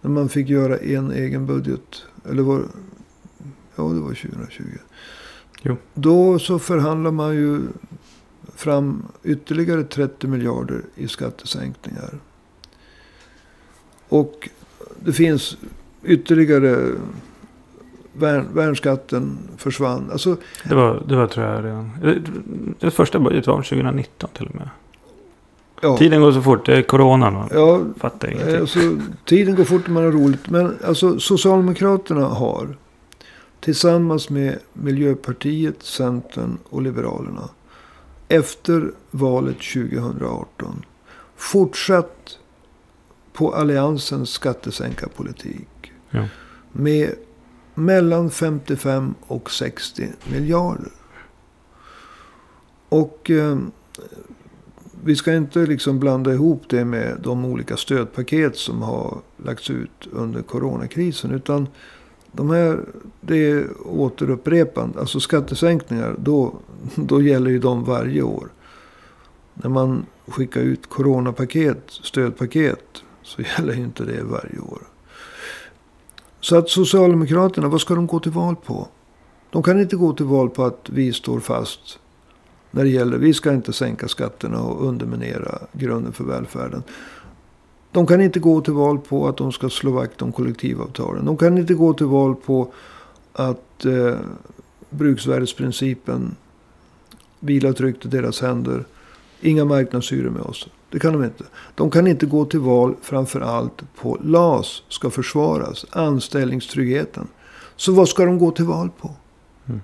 När 0.00 0.10
man 0.10 0.28
fick 0.28 0.48
göra 0.48 0.76
en 0.78 1.10
egen 1.10 1.46
budget. 1.46 2.02
Eller 2.24 2.42
var 2.42 2.62
Ja, 3.76 3.82
det 3.82 4.00
var 4.00 4.14
2020. 4.14 4.62
Jo. 5.62 5.76
Då 5.94 6.38
så 6.38 6.58
förhandlar 6.58 7.10
man 7.10 7.34
ju 7.34 7.60
fram 8.56 9.02
ytterligare 9.22 9.84
30 9.84 10.26
miljarder 10.26 10.82
i 10.94 11.08
skattesänkningar. 11.08 12.18
Och 14.08 14.48
det 15.00 15.12
finns 15.12 15.56
ytterligare 16.04 16.88
värn, 18.12 18.46
värnskatten 18.52 19.38
försvann. 19.56 20.08
Alltså, 20.12 20.36
det, 20.64 20.74
var, 20.74 21.02
det 21.08 21.16
var 21.16 21.26
tror 21.26 21.46
jag 21.46 21.64
redan. 21.64 21.90
Det 22.80 22.90
första 22.90 23.18
budget 23.18 23.46
var 23.46 23.56
2019 23.56 24.30
till 24.32 24.46
och 24.46 24.54
med. 24.54 24.68
Ja. 25.80 25.96
Tiden 25.96 26.20
går 26.20 26.32
så 26.32 26.42
fort. 26.42 26.66
Det 26.66 26.76
är 26.76 26.82
coronan. 26.82 27.34
Man 27.34 27.48
ja, 27.52 27.80
fattar 27.96 28.30
ingenting. 28.30 28.56
Alltså, 28.56 28.78
tiden 29.24 29.54
går 29.54 29.64
fort 29.64 29.86
när 29.86 29.94
man 29.94 30.04
har 30.04 30.12
roligt. 30.12 30.50
Men 30.50 30.76
alltså, 30.84 31.18
Socialdemokraterna 31.20 32.26
har 32.26 32.76
tillsammans 33.60 34.30
med 34.30 34.58
Miljöpartiet, 34.72 35.82
Centern 35.82 36.58
och 36.68 36.82
Liberalerna 36.82 37.48
efter 38.32 38.92
valet 39.10 39.56
2018 39.56 40.84
fortsatt 41.36 42.38
på 43.32 43.54
alliansens 43.54 44.30
skattesänkarpolitik. 44.30 45.92
Ja. 46.10 46.28
Med 46.72 47.14
mellan 47.74 48.30
55 48.30 49.14
och 49.26 49.50
60 49.50 50.08
miljarder. 50.32 50.92
Och 52.88 53.30
eh, 53.30 53.58
vi 55.04 55.16
ska 55.16 55.34
inte 55.34 55.66
liksom 55.66 56.00
blanda 56.00 56.32
ihop 56.32 56.62
det 56.68 56.84
med 56.84 57.18
de 57.22 57.44
olika 57.44 57.76
stödpaket 57.76 58.56
som 58.56 58.82
har 58.82 59.18
lagts 59.36 59.70
ut 59.70 60.08
under 60.12 60.42
coronakrisen. 60.42 61.30
Utan 61.30 61.68
de 62.32 62.50
här, 62.50 62.80
det 63.20 63.50
är 63.50 63.66
återupprepande. 63.86 65.00
Alltså 65.00 65.20
skattesänkningar, 65.20 66.16
då, 66.18 66.54
då 66.94 67.22
gäller 67.22 67.50
ju 67.50 67.58
de 67.58 67.84
varje 67.84 68.22
år. 68.22 68.48
När 69.54 69.70
man 69.70 70.06
skickar 70.26 70.60
ut 70.60 70.88
coronapaket, 70.88 71.82
stödpaket, 71.88 73.02
så 73.22 73.42
gäller 73.58 73.74
ju 73.74 73.82
inte 73.82 74.04
det 74.04 74.22
varje 74.22 74.58
år. 74.58 74.82
Så 76.40 76.56
att 76.56 76.68
Socialdemokraterna, 76.68 77.68
vad 77.68 77.80
ska 77.80 77.94
de 77.94 78.06
gå 78.06 78.20
till 78.20 78.32
val 78.32 78.56
på? 78.56 78.88
De 79.50 79.62
kan 79.62 79.80
inte 79.80 79.96
gå 79.96 80.12
till 80.12 80.26
val 80.26 80.50
på 80.50 80.64
att 80.64 80.88
vi 80.92 81.12
står 81.12 81.40
fast 81.40 81.98
när 82.70 82.84
det 82.84 82.90
gäller, 82.90 83.18
vi 83.18 83.34
ska 83.34 83.52
inte 83.52 83.72
sänka 83.72 84.08
skatterna 84.08 84.62
och 84.62 84.86
underminera 84.86 85.58
grunden 85.72 86.12
för 86.12 86.24
välfärden. 86.24 86.82
De 87.90 88.06
kan 88.06 88.20
inte 88.20 88.40
gå 88.40 88.60
till 88.60 88.72
val 88.72 88.98
på 88.98 89.28
att 89.28 89.36
de 89.36 89.52
ska 89.52 89.68
slå 89.68 89.90
vakt 89.90 90.22
om 90.22 90.32
kollektivavtalen. 90.32 91.24
De 91.24 91.36
kan 91.36 91.58
inte 91.58 91.74
gå 91.74 91.92
till 91.92 92.06
val 92.06 92.34
på 92.34 92.72
att 93.32 93.84
eh, 93.84 94.14
bruksvärdesprincipen 94.90 96.36
vilar 97.42 97.72
tryggt 97.72 98.04
i 98.04 98.08
deras 98.08 98.40
händer. 98.40 98.84
Inga 99.40 99.64
marknadshyror 99.64 100.30
med 100.30 100.42
oss. 100.42 100.68
Det 100.90 100.98
kan 100.98 101.12
de 101.12 101.24
inte. 101.24 101.44
De 101.74 101.90
kan 101.90 102.06
inte 102.06 102.26
gå 102.26 102.44
till 102.44 102.60
val 102.60 102.94
framför 103.02 103.40
allt 103.40 103.82
på 103.96 104.18
LAS 104.22 104.82
ska 104.88 105.10
försvaras. 105.10 105.86
Anställningstryggheten. 105.90 107.28
Så 107.76 107.92
vad 107.92 108.08
ska 108.08 108.24
de 108.24 108.38
gå 108.38 108.50
till 108.50 108.64
val 108.64 108.90
på? 109.00 109.10
Mm. 109.68 109.80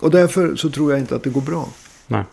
Och 0.00 0.10
därför 0.10 0.56
så 0.56 0.70
tror 0.70 0.90
jag 0.90 1.00
inte 1.00 1.16
att 1.16 1.22
det 1.22 1.30
går 1.30 1.40
bra. 1.40 1.68
Nej. 2.06 2.24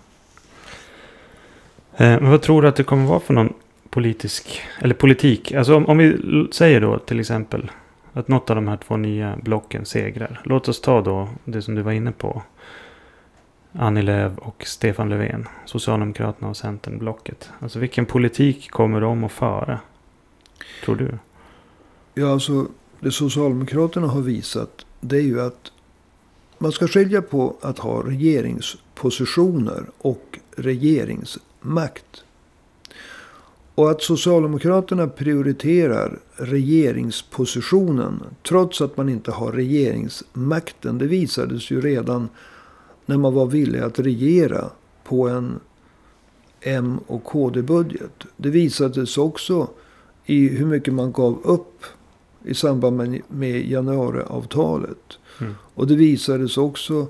Eh, 1.96 2.22
men 2.22 2.30
vad 2.30 2.42
tror 2.42 2.62
du 2.62 2.68
att 2.68 2.76
det 2.76 2.84
kommer 2.84 3.08
vara 3.08 3.20
för 3.20 3.34
någon 3.34 3.54
politisk, 3.89 4.62
eller 4.80 4.96
politik. 4.96 5.52
Alltså 5.52 5.76
om, 5.76 5.86
om 5.86 5.98
vi 5.98 6.18
säger 6.52 6.82
då 6.82 7.00
till 7.00 7.20
exempel 7.20 7.72
att 8.13 8.28
något 8.28 8.50
av 8.50 8.56
de 8.56 8.68
här 8.68 8.78
två 8.78 8.98
nya 8.98 9.38
blocken 9.44 9.86
segrar. 9.86 10.42
Låt 10.44 10.67
oss 10.67 10.82
ta 10.82 11.02
då 11.02 11.30
det 11.46 11.62
som 11.62 11.75
du 11.75 11.82
var 11.82 11.92
inne 11.92 12.12
på. 12.12 12.44
Annie 13.72 14.02
Lööf 14.02 14.38
och 14.38 14.63
Stefan 14.67 15.10
Löfven. 15.10 15.48
Socialdemokraterna 15.65 16.50
och 16.50 16.58
Centern-blocket. 16.58 17.50
Alltså 17.60 17.80
vilken 17.80 18.06
politik 18.06 18.72
kommer 18.72 19.02
de 19.02 19.24
att 19.24 19.32
föra? 19.32 19.80
Tror 20.86 20.96
du? 20.96 21.17
Ja, 22.13 22.32
alltså 22.32 22.67
det 23.00 23.12
Socialdemokraterna 23.12 24.08
har 24.08 24.22
visat. 24.22 24.86
Det 25.00 25.17
är 25.17 25.22
ju 25.22 25.42
att 25.42 25.72
man 26.58 26.72
ska 26.72 26.88
skilja 26.88 27.22
på 27.22 27.56
att 27.62 27.80
ha 27.80 28.02
regeringspositioner 28.02 29.84
och 29.98 30.40
regeringsmakt. 30.56 32.24
Och 33.76 33.92
att 33.92 34.02
Socialdemokraterna 34.02 35.08
prioriterar 35.08 36.20
regeringspositionen 36.36 38.24
trots 38.48 38.82
att 38.82 38.98
man 38.98 39.10
inte 39.10 39.32
har 39.32 39.52
regeringsmakten. 39.52 40.98
Det 40.98 41.08
visades 41.08 41.72
ju 41.72 41.82
redan 41.82 42.30
när 43.10 43.18
man 43.18 43.34
var 43.34 43.46
villig 43.46 43.80
att 43.80 44.00
regera 44.00 44.70
på 45.04 45.30
en 45.30 45.60
M 46.62 47.00
och 47.08 47.24
KD-budget. 47.24 48.24
Det 48.38 48.50
visades 48.50 49.18
också 49.18 49.68
i 50.26 50.48
hur 50.48 50.66
mycket 50.66 50.94
man 50.94 51.12
gav 51.12 51.40
upp 51.44 51.84
i 52.46 52.54
samband 52.54 52.98
med, 52.98 53.22
med 53.28 53.70
januariavtalet. 53.70 55.18
Mm. 55.42 55.56
Och 55.76 55.88
det 55.88 55.96
visades 55.96 56.58
också 56.58 57.08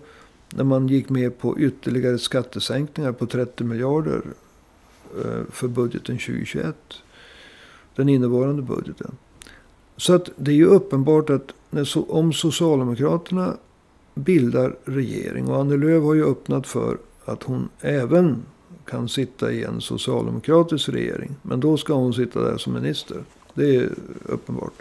När 0.49 0.63
man 0.63 0.87
gick 0.87 1.09
med 1.09 1.39
på 1.39 1.59
ytterligare 1.59 2.17
skattesänkningar 2.17 3.11
på 3.11 3.25
30 3.25 3.63
miljarder 3.63 4.21
eh, 5.23 5.43
för 5.51 5.67
budgeten 5.67 6.17
2021. 6.17 6.75
Den 7.95 8.09
innevarande 8.09 8.61
budgeten. 8.61 9.11
Så 9.97 10.13
att 10.13 10.29
det 10.35 10.51
är 10.51 10.55
ju 10.55 10.65
uppenbart 10.65 11.29
att 11.29 11.53
när, 11.69 12.11
om 12.11 12.33
Socialdemokraterna 12.33 13.57
bildar 14.19 14.75
regering. 14.85 15.47
Och 15.47 15.59
Annie 15.59 15.77
Lööf 15.77 16.03
har 16.03 16.13
ju 16.13 16.25
öppnat 16.25 16.67
för 16.67 16.97
att 17.25 17.43
hon 17.43 17.69
även 17.81 18.43
kan 18.85 19.09
sitta 19.09 19.51
i 19.51 19.63
en 19.63 19.81
socialdemokratisk 19.81 20.89
regering. 20.89 21.35
Men 21.41 21.59
då 21.59 21.77
ska 21.77 21.93
hon 21.93 22.13
sitta 22.13 22.41
där 22.41 22.57
som 22.57 22.73
minister. 22.73 23.17
Det 23.53 23.75
är 23.75 23.89
uppenbart. 24.25 24.73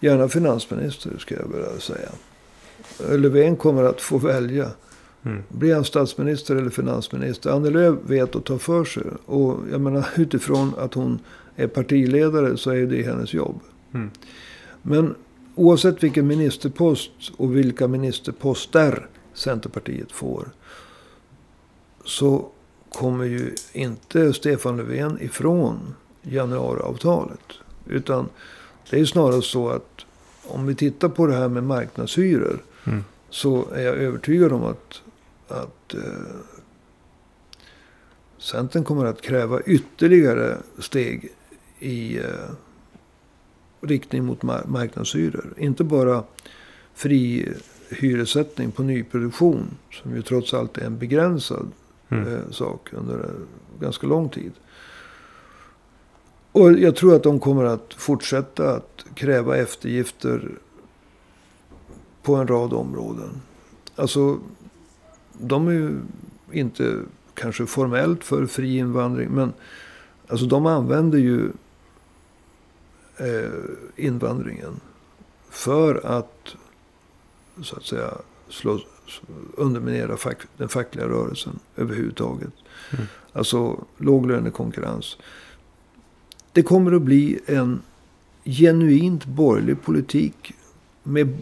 Gärna 0.00 0.28
finansminister 0.28 1.18
ska 1.18 1.34
jag 1.34 1.48
vilja 1.48 1.80
säga. 1.80 2.08
Löfven 3.18 3.56
kommer 3.56 3.84
att 3.84 4.00
få 4.00 4.18
välja. 4.18 4.70
Mm. 5.22 5.42
Blir 5.48 5.74
han 5.74 5.84
statsminister 5.84 6.56
eller 6.56 6.70
finansminister? 6.70 7.50
Annie 7.50 7.70
Lööf 7.70 7.98
vet 8.06 8.36
att 8.36 8.44
ta 8.44 8.58
för 8.58 8.84
sig. 8.84 9.02
Och 9.26 9.58
jag 9.70 9.80
menar 9.80 10.06
utifrån 10.16 10.72
att 10.78 10.94
hon 10.94 11.18
är 11.56 11.66
partiledare 11.66 12.56
så 12.56 12.70
är 12.70 12.86
det 12.86 13.02
hennes 13.02 13.34
jobb. 13.34 13.60
Mm. 13.94 14.10
Men 14.82 15.14
oavsett 15.54 16.02
vilken 16.02 16.26
ministerpost 16.26 17.10
och 17.36 17.56
vilka 17.56 17.88
ministerposter 17.88 19.08
Centerpartiet 19.34 20.12
får. 20.12 20.50
Så 22.04 22.48
kommer 22.92 23.24
ju 23.24 23.54
inte 23.72 24.32
Stefan 24.32 24.76
Löfven 24.76 25.22
ifrån 25.22 25.94
januariavtalet. 26.22 27.52
Utan 27.86 28.28
det 28.90 29.00
är 29.00 29.04
snarare 29.04 29.42
så 29.42 29.68
att 29.68 30.04
om 30.46 30.66
vi 30.66 30.74
tittar 30.74 31.08
på 31.08 31.26
det 31.26 31.34
här 31.34 31.48
med 31.48 31.64
marknadshyror. 31.64 32.62
Mm. 32.84 33.04
Så 33.30 33.68
är 33.72 33.82
jag 33.82 33.96
övertygad 33.96 34.52
om 34.52 34.64
att, 34.64 35.02
att 35.48 35.94
eh, 35.94 36.00
Centern 38.38 38.84
kommer 38.84 39.04
att 39.04 39.22
kräva 39.22 39.60
ytterligare 39.60 40.56
steg 40.78 41.32
i 41.78 42.18
eh, 42.18 42.24
riktning 43.86 44.24
mot 44.24 44.42
marknadshyror. 44.66 45.54
Inte 45.56 45.84
bara 45.84 46.24
fri 46.94 47.52
hyressättning 47.90 48.70
på 48.70 48.82
nyproduktion. 48.82 49.66
Som 49.92 50.16
ju 50.16 50.22
trots 50.22 50.54
allt 50.54 50.78
är 50.78 50.86
en 50.86 50.98
begränsad 50.98 51.72
mm. 52.08 52.34
eh, 52.34 52.50
sak 52.50 52.88
under 52.92 53.30
ganska 53.80 54.06
lång 54.06 54.28
tid. 54.28 54.52
Och 56.52 56.72
jag 56.72 56.96
tror 56.96 57.14
att 57.16 57.22
de 57.22 57.40
kommer 57.40 57.64
att 57.64 57.94
fortsätta 57.94 58.70
att 58.70 59.04
kräva 59.14 59.56
eftergifter 59.56 60.50
på 62.22 62.34
en 62.34 62.46
rad 62.46 62.72
områden. 62.72 63.40
Alltså, 63.96 64.38
de 65.32 65.68
är 65.68 65.72
ju 65.72 66.00
inte 66.52 66.98
kanske 67.34 67.66
formellt 67.66 68.24
för 68.24 68.46
fri 68.46 68.76
invandring. 68.76 69.28
Men 69.30 69.52
alltså 70.28 70.46
de 70.46 70.66
använder 70.66 71.18
ju 71.18 71.50
invandringen. 73.96 74.80
För 75.50 76.06
att 76.06 76.54
så 77.62 77.76
att 77.76 77.84
säga 77.84 78.14
slå, 78.48 78.80
underminera 79.56 80.16
fack, 80.16 80.38
den 80.56 80.68
fackliga 80.68 81.08
rörelsen 81.08 81.58
överhuvudtaget. 81.76 82.52
Mm. 82.90 83.06
Alltså 83.32 83.84
låglönekonkurrens. 83.98 85.16
Det 86.52 86.62
kommer 86.62 86.92
att 86.92 87.02
bli 87.02 87.38
en 87.46 87.82
genuint 88.44 89.24
borgerlig 89.24 89.82
politik 89.82 90.52
med 91.02 91.38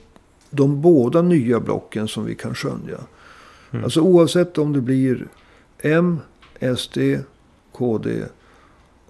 de 0.51 0.81
båda 0.83 1.23
nya 1.23 1.61
blocken 1.61 2.09
som 2.09 2.25
vi 2.25 2.35
kan 2.35 2.55
skönja. 2.55 2.99
Mm. 3.71 3.85
Alltså 3.85 4.01
oavsett 4.01 4.59
om 4.59 4.73
det 4.73 4.81
blir 4.81 5.29
M, 5.79 6.19
SD, 6.77 6.99
KD 7.73 8.25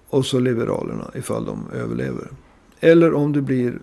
och 0.09 0.25
så 0.25 0.39
Liberalerna 0.39 1.11
ifall 1.15 1.45
de 1.45 1.69
överlever. 1.73 2.27
Eller 2.83 3.13
om 3.13 3.33
det 3.33 3.41
blir 3.41 3.79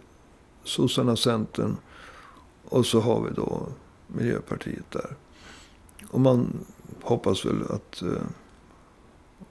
sossarna, 0.64 1.16
Centern 1.16 1.76
och 2.64 2.86
så 2.86 3.00
har 3.00 3.22
vi 3.22 3.34
då 3.34 3.68
Miljöpartiet 4.06 4.90
där. 4.90 5.16
Och 6.08 6.20
man 6.20 6.64
hoppas 7.02 7.46
väl 7.46 7.62
att 7.68 8.02
eh, 8.02 8.08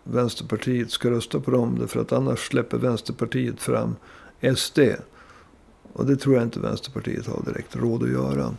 Vänsterpartiet 0.04 0.91
ska 0.91 1.10
rösta 1.10 1.39
på 1.39 1.52
dem. 1.52 1.88
För 1.88 2.02
att 2.02 2.12
annars 2.12 2.47
släpper 2.47 2.78
Vänsterpartiet 2.78 3.62
fram 3.62 3.95
SD. 4.56 4.80
Och 5.93 6.06
det 6.06 6.16
tror 6.16 6.36
jag 6.36 6.43
inte 6.43 6.60
Vänsterpartiet 6.60 7.28
har 7.28 7.43
direkt 7.45 7.76
råd 7.76 8.04
att 8.04 8.10
göra. 8.10 8.56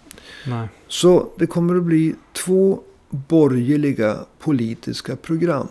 Nej. 0.47 0.69
Så 0.89 1.31
det 1.37 1.47
kommer 1.47 1.77
att 1.77 1.83
bli 1.83 2.15
två 2.33 2.81
borgerliga 3.11 4.19
politiska 4.39 5.17
program. 5.17 5.69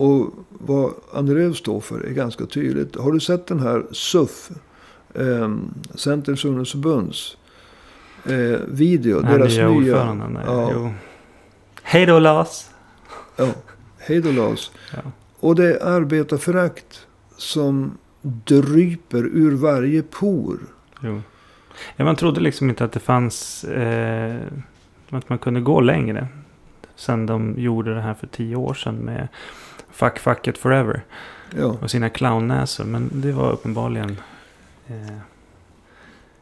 Och 0.00 0.30
vad 0.48 0.92
Andreev 1.12 1.52
står 1.52 1.80
för 1.80 2.00
är 2.00 2.10
ganska 2.10 2.46
tydligt. 2.46 2.96
Har 2.96 3.12
du 3.12 3.20
sett 3.20 3.46
den 3.46 3.60
här 3.60 3.86
SUF, 3.92 4.50
eh, 5.14 5.50
Centerns 5.94 6.44
ungdomsförbunds 6.44 7.36
eh, 8.24 8.60
video? 8.68 9.20
Ja, 9.22 9.28
deras 9.28 9.56
nya... 9.56 10.14
nya 10.14 10.42
ja. 10.46 10.92
Hej 11.82 12.06
då 12.06 12.18
Lars! 12.18 12.66
Ja, 13.36 13.48
hej 13.98 14.20
då 14.20 14.30
Lars. 14.30 14.70
Ja. 14.92 14.98
Och 15.40 15.54
det 15.54 15.74
är 15.74 15.86
arbetarförakt 15.86 17.06
som 17.36 17.98
dryper 18.22 19.24
ur 19.24 19.56
varje 19.56 20.02
por. 20.02 20.58
Jo. 21.00 21.22
Ja, 21.96 22.04
man 22.04 22.16
trodde 22.16 22.40
liksom 22.40 22.70
inte 22.70 22.84
att 22.84 22.92
det 22.92 23.00
fanns... 23.00 23.64
Eh, 23.64 24.36
att 25.10 25.28
man 25.28 25.38
kunde 25.38 25.60
gå 25.60 25.80
längre. 25.80 26.28
Sen 26.96 27.26
de 27.26 27.54
gjorde 27.58 27.94
det 27.94 28.00
här 28.00 28.14
för 28.14 28.26
tio 28.26 28.56
år 28.56 28.74
sedan 28.74 28.94
med 28.94 29.28
Fuck 30.00 30.18
Fucket 30.18 30.58
Forever. 30.58 31.04
Ja. 31.56 31.76
Och 31.82 31.90
sina 31.90 32.08
clownnäsor. 32.08 32.84
Men 32.84 33.10
det 33.12 33.32
var 33.32 33.52
uppenbarligen 33.52 34.20
eh, 34.86 35.18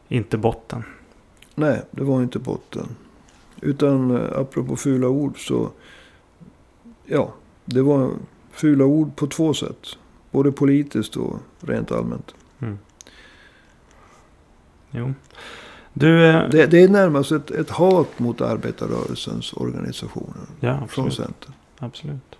inte 0.07 0.37
botten. 0.37 0.83
Nej, 1.55 1.81
det 1.91 2.03
var 2.03 2.21
inte 2.21 2.39
botten. 2.39 2.87
Utan 3.61 4.11
eh, 4.11 4.39
apropå 4.39 4.75
fula 4.75 5.07
ord 5.07 5.47
så. 5.47 5.69
Ja, 7.05 7.33
det 7.65 7.81
var 7.81 8.11
fula 8.51 8.85
ord 8.85 9.15
på 9.15 9.27
två 9.27 9.53
sätt. 9.53 9.97
Både 10.31 10.51
politiskt 10.51 11.15
och 11.15 11.39
rent 11.59 11.91
allmänt. 11.91 12.35
Mm. 12.59 12.77
Jo. 14.91 15.13
Du, 15.93 16.25
eh, 16.25 16.49
det, 16.49 16.65
det, 16.65 16.83
är 16.83 16.89
närmast 16.89 17.31
ett, 17.31 17.51
ett 17.51 17.69
hat 17.69 18.19
mot 18.19 18.41
arbetarrörelsens 18.41 19.53
organisationer. 19.53 20.41
Ja, 20.59 20.71
absolut. 20.71 20.91
Från 20.91 21.11
Centern. 21.11 21.53
Absolut. 21.79 22.38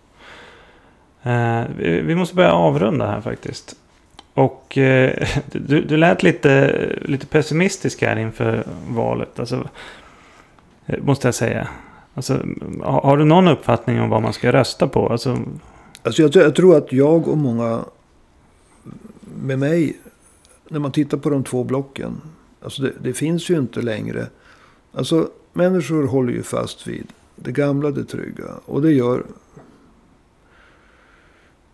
Eh, 1.23 1.63
vi, 1.77 2.01
vi, 2.01 2.15
måste 2.15 2.35
börja 2.35 2.51
avrunda 2.51 3.07
här 3.07 3.21
faktiskt. 3.21 3.75
Och 4.33 4.77
eh, 4.77 5.27
du, 5.51 5.81
du 5.81 5.97
lät 5.97 6.23
lite, 6.23 6.75
lite 7.01 7.25
pessimistisk 7.25 8.01
här 8.01 8.19
inför 8.19 8.63
valet. 8.89 9.39
Alltså, 9.39 9.69
eh, 10.85 11.03
måste 11.03 11.27
jag 11.27 11.35
säga. 11.35 11.67
Alltså, 12.13 12.33
har, 12.81 13.01
har, 13.01 13.17
du 13.17 13.25
någon 13.25 13.47
uppfattning 13.47 14.01
om 14.01 14.09
vad 14.09 14.21
man 14.21 14.33
ska 14.33 14.51
rösta 14.51 14.87
på? 14.87 15.09
Alltså, 15.09 15.37
alltså 16.03 16.21
jag, 16.21 16.35
jag 16.35 16.55
tror 16.55 16.77
att 16.77 16.91
jag 16.93 17.27
och 17.27 17.37
många 17.37 17.85
med 19.43 19.59
mig. 19.59 19.97
När 20.71 20.79
man 20.79 20.91
tittar 20.91 21.17
på 21.17 21.29
de 21.29 21.43
två 21.43 21.63
blocken. 21.63 22.21
Alltså 22.61 22.81
det, 22.81 22.91
det 23.01 23.13
finns 23.13 23.49
ju 23.49 23.57
inte 23.57 23.81
längre. 23.81 24.27
Alltså 24.93 25.29
människor 25.53 26.07
håller 26.07 26.33
ju 26.33 26.43
fast 26.43 26.87
vid 26.87 27.07
det 27.35 27.51
gamla, 27.51 27.91
det 27.91 28.03
trygga. 28.03 28.45
Och 28.65 28.81
det 28.81 28.91
gör 28.91 29.23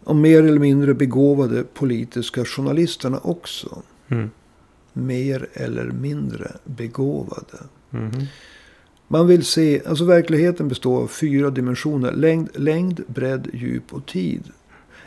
de 0.06 0.22
mer 0.22 0.44
eller 0.44 0.60
mindre 0.60 0.94
begåvade 0.94 1.64
politiska 1.64 2.46
journalisterna 2.46 3.20
också. 3.24 3.82
Mm. 4.08 4.30
Mer 4.94 5.48
eller 5.54 5.86
mindre 5.86 6.52
begåvade. 6.64 7.58
Mm. 7.92 8.12
Man 9.08 9.28
vill 9.28 9.46
se, 9.46 9.82
alltså 9.86 10.06
verkligheten 10.06 10.68
består 10.68 11.02
av 11.02 11.08
fyra 11.08 11.50
dimensioner. 11.50 12.12
Längd, 12.12 12.50
längd, 12.54 13.04
bredd, 13.08 13.50
djup 13.54 13.94
och 13.94 14.06
tid. 14.06 14.44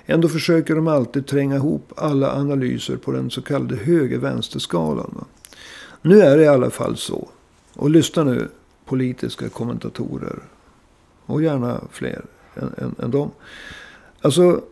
Ändå 0.06 0.28
försöker 0.28 0.74
de 0.74 0.88
alltid 0.88 1.26
tränga 1.26 1.56
ihop 1.56 1.92
alla 1.96 2.32
analyser 2.32 2.96
på 2.96 3.12
den 3.12 3.30
så 3.30 3.42
kallade 3.42 3.76
höger-vänster-skalan. 3.76 5.24
Nu 6.02 6.20
är 6.20 6.36
det 6.36 6.44
i 6.44 6.48
alla 6.48 6.70
fall 6.70 6.96
så. 6.96 7.28
Och 7.74 7.90
lyssna 7.90 8.24
nu 8.24 8.48
politiska 8.84 9.48
kommentatorer. 9.48 10.38
Och 11.26 11.42
gärna 11.42 11.80
fler 11.90 12.22
än, 12.54 12.74
än, 12.76 12.94
än 12.98 13.10
dem. 13.10 13.30
Alltså 14.20 14.62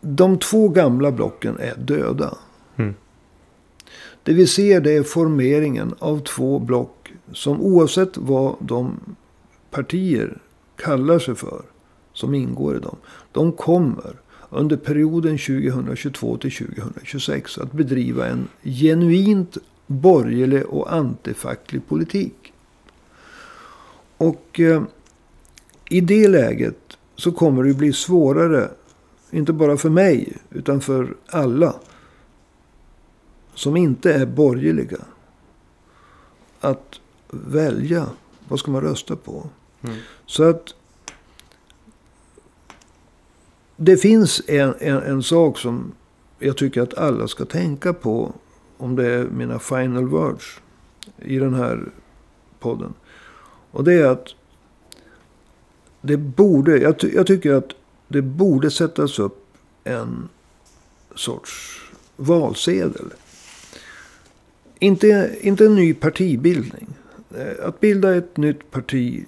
de 0.00 0.38
två 0.38 0.68
gamla 0.68 1.12
blocken 1.12 1.58
är 1.58 1.74
döda. 1.76 2.38
Mm. 2.76 2.94
Det 4.22 4.32
vi 4.32 4.46
ser 4.46 4.80
det 4.80 4.92
är 4.92 5.02
formeringen 5.02 5.94
av 5.98 6.18
två 6.18 6.58
block 6.58 7.12
som 7.32 7.60
oavsett 7.60 8.16
vad 8.16 8.56
de 8.60 9.00
partier 9.70 10.38
kallar 10.76 11.18
sig 11.18 11.34
för 11.34 11.62
som 12.12 12.34
ingår 12.34 12.76
i 12.76 12.80
dem. 12.80 12.96
De 13.32 13.52
kommer 13.52 14.16
under 14.50 14.76
perioden 14.76 15.38
2022 15.38 16.36
till 16.36 16.52
2026 16.52 17.58
att 17.58 17.72
bedriva 17.72 18.26
en 18.26 18.48
genuint 18.62 19.56
borgerlig 19.86 20.66
och 20.66 20.92
antifacklig 20.92 21.88
politik. 21.88 22.52
Och 24.16 24.60
eh, 24.60 24.82
i 25.90 26.00
det 26.00 26.28
läget 26.28 26.96
så 27.16 27.32
kommer 27.32 27.64
det 27.64 27.74
bli 27.74 27.92
svårare. 27.92 28.70
Inte 29.36 29.52
bara 29.52 29.76
för 29.76 29.90
mig 29.90 30.36
utan 30.50 30.80
för 30.80 31.16
alla. 31.26 31.74
Som 33.54 33.76
inte 33.76 34.14
är 34.14 34.26
borgerliga. 34.26 34.98
Att 36.60 37.00
välja. 37.30 38.06
Vad 38.48 38.58
ska 38.58 38.70
man 38.70 38.80
rösta 38.80 39.16
på? 39.16 39.48
Mm. 39.82 39.96
Så 40.26 40.44
att. 40.44 40.74
Det 43.76 43.96
finns 43.96 44.42
en, 44.46 44.74
en, 44.78 45.02
en 45.02 45.22
sak 45.22 45.58
som 45.58 45.92
jag 46.38 46.56
tycker 46.56 46.82
att 46.82 46.94
alla 46.94 47.28
ska 47.28 47.44
tänka 47.44 47.92
på. 47.92 48.32
Om 48.76 48.96
det 48.96 49.10
är 49.10 49.24
mina 49.24 49.58
final 49.58 50.08
words. 50.08 50.60
I 51.18 51.38
den 51.38 51.54
här 51.54 51.84
podden. 52.58 52.94
Och 53.70 53.84
det 53.84 53.92
är 53.92 54.06
att. 54.06 54.28
Det 56.00 56.16
borde, 56.16 56.78
jag, 56.78 56.98
ty, 56.98 57.10
jag 57.14 57.26
tycker 57.26 57.52
att 57.52 57.72
det 58.08 58.22
borde 58.22 58.70
sättas 58.70 59.18
upp 59.18 59.46
en 59.84 60.28
sorts 61.14 61.80
valsedel. 62.16 63.12
Inte, 64.78 65.36
inte 65.40 65.66
en 65.66 65.74
ny 65.74 65.94
partibildning. 65.94 66.88
Eh, 67.36 67.66
att 67.68 67.80
bilda 67.80 68.16
ett 68.16 68.36
nytt 68.36 68.70
parti 68.70 69.26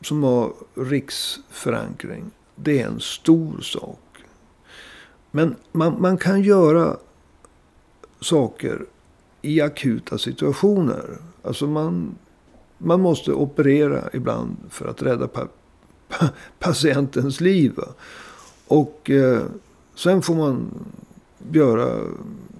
som 0.00 0.22
har 0.22 0.52
riksförankring. 0.74 2.30
Det 2.54 2.80
är 2.80 2.86
en 2.86 3.00
stor 3.00 3.60
sak. 3.60 3.98
Men 5.30 5.56
man, 5.72 6.00
man 6.00 6.18
kan 6.18 6.42
göra 6.42 6.96
saker 8.20 8.86
i 9.42 9.60
akuta 9.60 10.18
situationer. 10.18 11.18
Alltså 11.42 11.66
man, 11.66 12.14
man 12.78 13.00
måste 13.00 13.32
operera 13.32 14.08
ibland 14.12 14.56
för 14.70 14.88
att 14.88 15.02
rädda 15.02 15.28
patientens 16.58 17.40
liv. 17.40 17.74
Och 18.66 19.10
eh, 19.10 19.42
sen 19.94 20.22
får 20.22 20.34
man 20.34 20.70
göra 21.52 22.00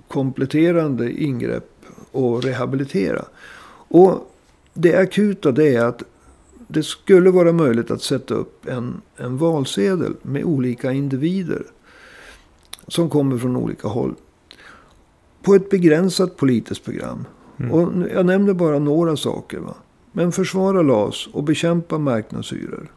kompletterande 0.09 1.13
ingrepp 1.13 1.71
och 2.13 2.45
rehabilitera. 2.45 3.25
Och 3.89 4.33
det 4.75 4.97
akuta 4.97 5.53
det 5.53 5.75
är 5.75 5.85
att 5.85 6.03
det 6.69 6.83
skulle 6.83 7.31
vara 7.31 7.53
möjligt 7.53 7.91
att 7.91 8.03
sätta 8.03 8.35
upp 8.35 8.69
en, 8.69 9.01
en 9.17 9.39
valsedel 9.39 10.15
med 10.23 10.45
olika 10.45 10.93
individer. 10.93 11.63
Som 12.87 13.11
kommer 13.11 13.39
från 13.39 13.57
olika 13.57 13.89
håll. 13.89 14.15
På 15.43 15.55
ett 15.55 15.71
begränsat 15.71 16.37
politiskt 16.37 16.85
program. 16.85 17.25
Mm. 17.57 17.73
Och 17.73 18.09
jag 18.15 18.27
nämner 18.27 18.53
bara 18.53 18.79
några 18.79 19.17
saker. 19.17 19.59
Va? 19.59 19.75
Men 20.13 20.33
försvara 20.33 20.83
LAS 20.83 21.29
och 21.33 21.45
bekämpa 21.45 21.99
marknadshyror. 21.99 22.91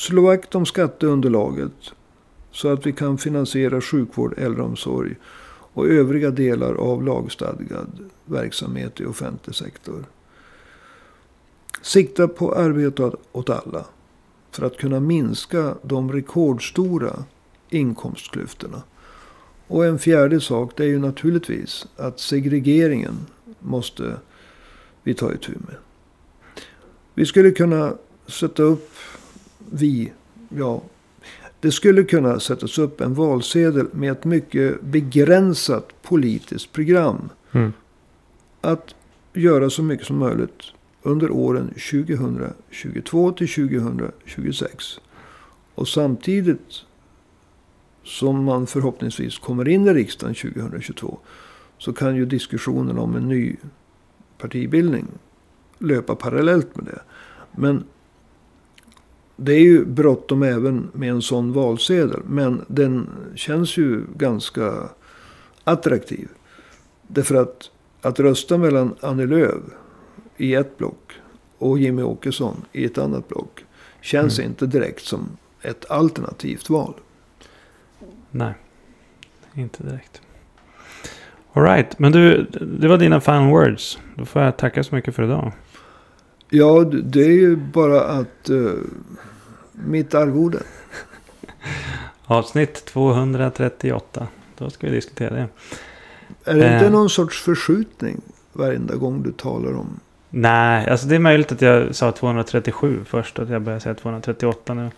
Slå 0.00 0.22
vakt 0.22 0.54
om 0.54 0.66
skatteunderlaget. 0.66 1.92
Så 2.50 2.68
att 2.68 2.86
vi 2.86 2.92
kan 2.92 3.18
finansiera 3.18 3.80
sjukvård, 3.80 4.34
äldreomsorg 4.38 5.16
och 5.72 5.86
övriga 5.86 6.30
delar 6.30 6.74
av 6.74 7.04
lagstadgad 7.04 8.10
verksamhet 8.24 9.00
i 9.00 9.04
offentlig 9.04 9.56
sektor. 9.56 10.04
Sikta 11.82 12.28
på 12.28 12.54
arbete 12.54 13.12
åt 13.32 13.50
alla. 13.50 13.84
För 14.50 14.66
att 14.66 14.76
kunna 14.76 15.00
minska 15.00 15.74
de 15.82 16.12
rekordstora 16.12 17.24
inkomstklyftorna. 17.70 18.82
Och 19.66 19.86
en 19.86 19.98
fjärde 19.98 20.40
sak 20.40 20.72
det 20.76 20.84
är 20.84 20.88
ju 20.88 20.98
naturligtvis 20.98 21.86
att 21.96 22.20
segregeringen 22.20 23.26
måste 23.58 24.16
vi 25.02 25.14
ta 25.14 25.32
itu 25.32 25.52
med. 25.52 25.76
Vi 27.14 27.26
skulle 27.26 27.50
kunna 27.50 27.94
sätta 28.26 28.62
upp, 28.62 28.90
vi, 29.70 30.12
ja, 30.48 30.82
det 31.60 31.72
skulle 31.72 32.04
kunna 32.04 32.40
sättas 32.40 32.78
upp 32.78 33.00
en 33.00 33.14
valsedel 33.14 33.86
med 33.92 34.12
ett 34.12 34.24
mycket 34.24 34.82
begränsat 34.82 36.02
politiskt 36.02 36.72
program. 36.72 37.28
Mm. 37.52 37.72
Att 38.60 38.94
göra 39.32 39.70
så 39.70 39.82
mycket 39.82 40.06
som 40.06 40.18
möjligt 40.18 40.62
under 41.02 41.30
åren 41.30 41.68
2022 41.68 43.32
till 43.32 43.48
2026. 43.48 45.00
Och 45.74 45.88
samtidigt 45.88 46.84
som 48.04 48.44
man 48.44 48.66
förhoppningsvis 48.66 49.38
kommer 49.38 49.68
in 49.68 49.86
i 49.86 49.94
riksdagen 49.94 50.34
2022. 50.34 51.18
Så 51.78 51.92
kan 51.92 52.16
ju 52.16 52.26
diskussionen 52.26 52.98
om 52.98 53.16
en 53.16 53.28
ny 53.28 53.56
partibildning 54.38 55.06
löpa 55.78 56.14
parallellt 56.14 56.76
med 56.76 56.84
det. 56.84 57.00
Men 57.52 57.84
det 59.42 59.52
är 59.52 59.60
ju 59.60 59.84
bråttom 59.84 60.42
även 60.42 60.88
med 60.92 61.10
en 61.10 61.22
sån 61.22 61.52
valsedel. 61.52 62.20
Men 62.26 62.64
den 62.68 63.08
känns 63.34 63.76
ju 63.76 64.04
ganska 64.16 64.72
attraktiv. 65.64 66.28
Därför 67.02 67.34
att 67.34 67.70
att 68.02 68.20
rösta 68.20 68.58
mellan 68.58 68.94
Annie 69.00 69.26
Lööf 69.26 69.62
i 70.36 70.54
ett 70.54 70.78
block 70.78 71.12
och 71.58 71.78
Jimmy 71.78 72.02
Åkesson 72.02 72.56
i 72.72 72.84
ett 72.84 72.98
annat 72.98 73.28
block 73.28 73.64
känns 74.00 74.38
Mm. 74.38 74.50
inte 74.50 74.66
direkt 74.66 75.02
som 75.02 75.36
ett 75.62 75.90
alternativt 75.90 76.70
val. 76.70 76.94
Nej, 78.30 78.54
inte 79.54 79.82
direkt. 79.82 80.22
Alright, 81.52 81.98
men 81.98 82.12
du, 82.12 82.42
det 82.78 82.88
var 82.88 82.98
dina 82.98 83.20
final 83.20 83.50
words. 83.50 83.98
Då 84.14 84.24
får 84.24 84.42
jag 84.42 84.56
tacka 84.56 84.84
så 84.84 84.94
mycket 84.94 85.14
för 85.14 85.22
idag. 85.22 85.52
Ja, 86.50 86.84
det 86.84 87.20
är 87.22 87.32
ju 87.32 87.56
bara 87.56 88.00
att 88.00 88.50
uh, 88.50 88.72
mitt 89.72 90.14
arvode. 90.14 90.58
Avsnitt 92.24 92.84
238. 92.84 94.26
Då 94.58 94.70
ska 94.70 94.86
vi 94.86 94.92
diskutera 94.92 95.34
det. 95.34 95.48
Är 96.44 96.54
det 96.54 96.74
inte 96.74 96.86
Eh. 96.86 96.92
någon 96.92 97.10
sorts 97.10 97.42
förskjutning 97.42 98.20
varenda 98.52 98.94
gång 98.94 99.22
du 99.22 99.32
talar 99.32 99.76
om? 99.76 100.00
Nej, 100.30 100.90
alltså 100.90 101.06
det 101.06 101.14
är 101.14 101.18
möjligt 101.18 101.52
att 101.52 101.62
jag 101.62 101.94
sa 101.94 102.12
237 102.12 103.00
först. 103.06 103.38
Att 103.38 103.48
jag 103.48 103.62
började 103.62 103.80
säga 103.80 103.94
238 103.94 104.74
nu. 104.74 104.90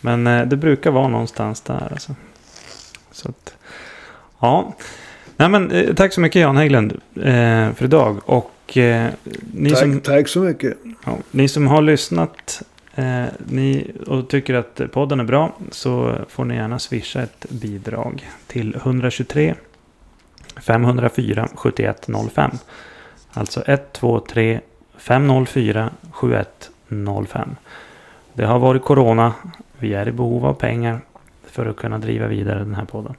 Men 0.00 0.26
eh, 0.26 0.46
det 0.46 0.56
brukar 0.56 0.90
vara 0.90 1.08
någonstans 1.08 1.60
där 1.60 1.88
alltså. 1.92 2.14
Så 3.12 3.28
att, 3.28 3.54
ja. 4.40 4.74
Nej 5.36 5.48
men 5.48 5.70
eh, 5.70 5.94
tack 5.94 6.12
så 6.12 6.20
mycket 6.20 6.42
Jan 6.42 6.56
Hägglund 6.56 6.92
eh, 7.16 7.72
för 7.72 7.82
idag. 7.84 8.20
Och 8.24 8.50
eh, 8.72 9.10
ni, 9.52 9.70
Tack, 9.70 9.78
som, 9.78 10.00
tack 10.00 10.28
så 10.28 10.40
mycket. 10.40 10.76
ja, 11.04 11.18
ni 11.30 11.48
som 11.48 11.66
har 11.66 11.82
lyssnat 11.82 12.62
eh, 12.94 13.24
ni, 13.46 13.90
och 14.06 14.28
tycker 14.28 14.54
att 14.54 14.80
podden 14.92 15.20
är 15.20 15.24
bra. 15.24 15.56
Så 15.70 16.18
får 16.28 16.44
ni 16.44 16.54
gärna 16.54 16.78
swisha 16.78 17.22
ett 17.22 17.46
bidrag 17.50 18.28
till 18.46 18.74
123 18.74 19.54
504 20.56 21.48
7105. 21.54 22.50
Alltså 23.32 23.62
123 23.66 24.60
504 24.96 25.90
7105. 26.10 27.56
Det 28.32 28.44
har 28.44 28.58
varit 28.58 28.84
corona. 28.84 29.34
Vi 29.78 29.94
är 29.94 30.08
i 30.08 30.12
behov 30.12 30.46
av 30.46 30.54
pengar 30.54 31.00
för 31.46 31.66
att 31.66 31.76
kunna 31.76 31.98
driva 31.98 32.26
vidare 32.26 32.58
den 32.58 32.74
här 32.74 32.84
podden. 32.84 33.14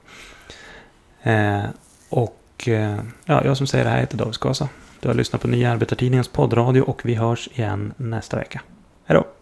Eh, 1.22 1.64
och 2.08 2.68
eh, 2.68 2.96
ja, 3.24 3.44
jag 3.44 3.56
som 3.56 3.66
säger 3.66 3.84
det 3.84 3.90
här 3.90 4.00
heter 4.00 4.16
David 4.16 4.34
Skasa. 4.34 4.68
Du 5.00 5.08
har 5.08 5.14
lyssnat 5.14 5.42
på 5.42 5.48
Nya 5.48 5.72
Arbetartidningens 5.72 6.28
poddradio 6.28 6.80
och 6.80 7.00
vi 7.04 7.14
hörs 7.14 7.48
igen 7.52 7.92
nästa 7.96 8.36
vecka. 8.36 8.60
Hej 9.04 9.16
då! 9.16 9.35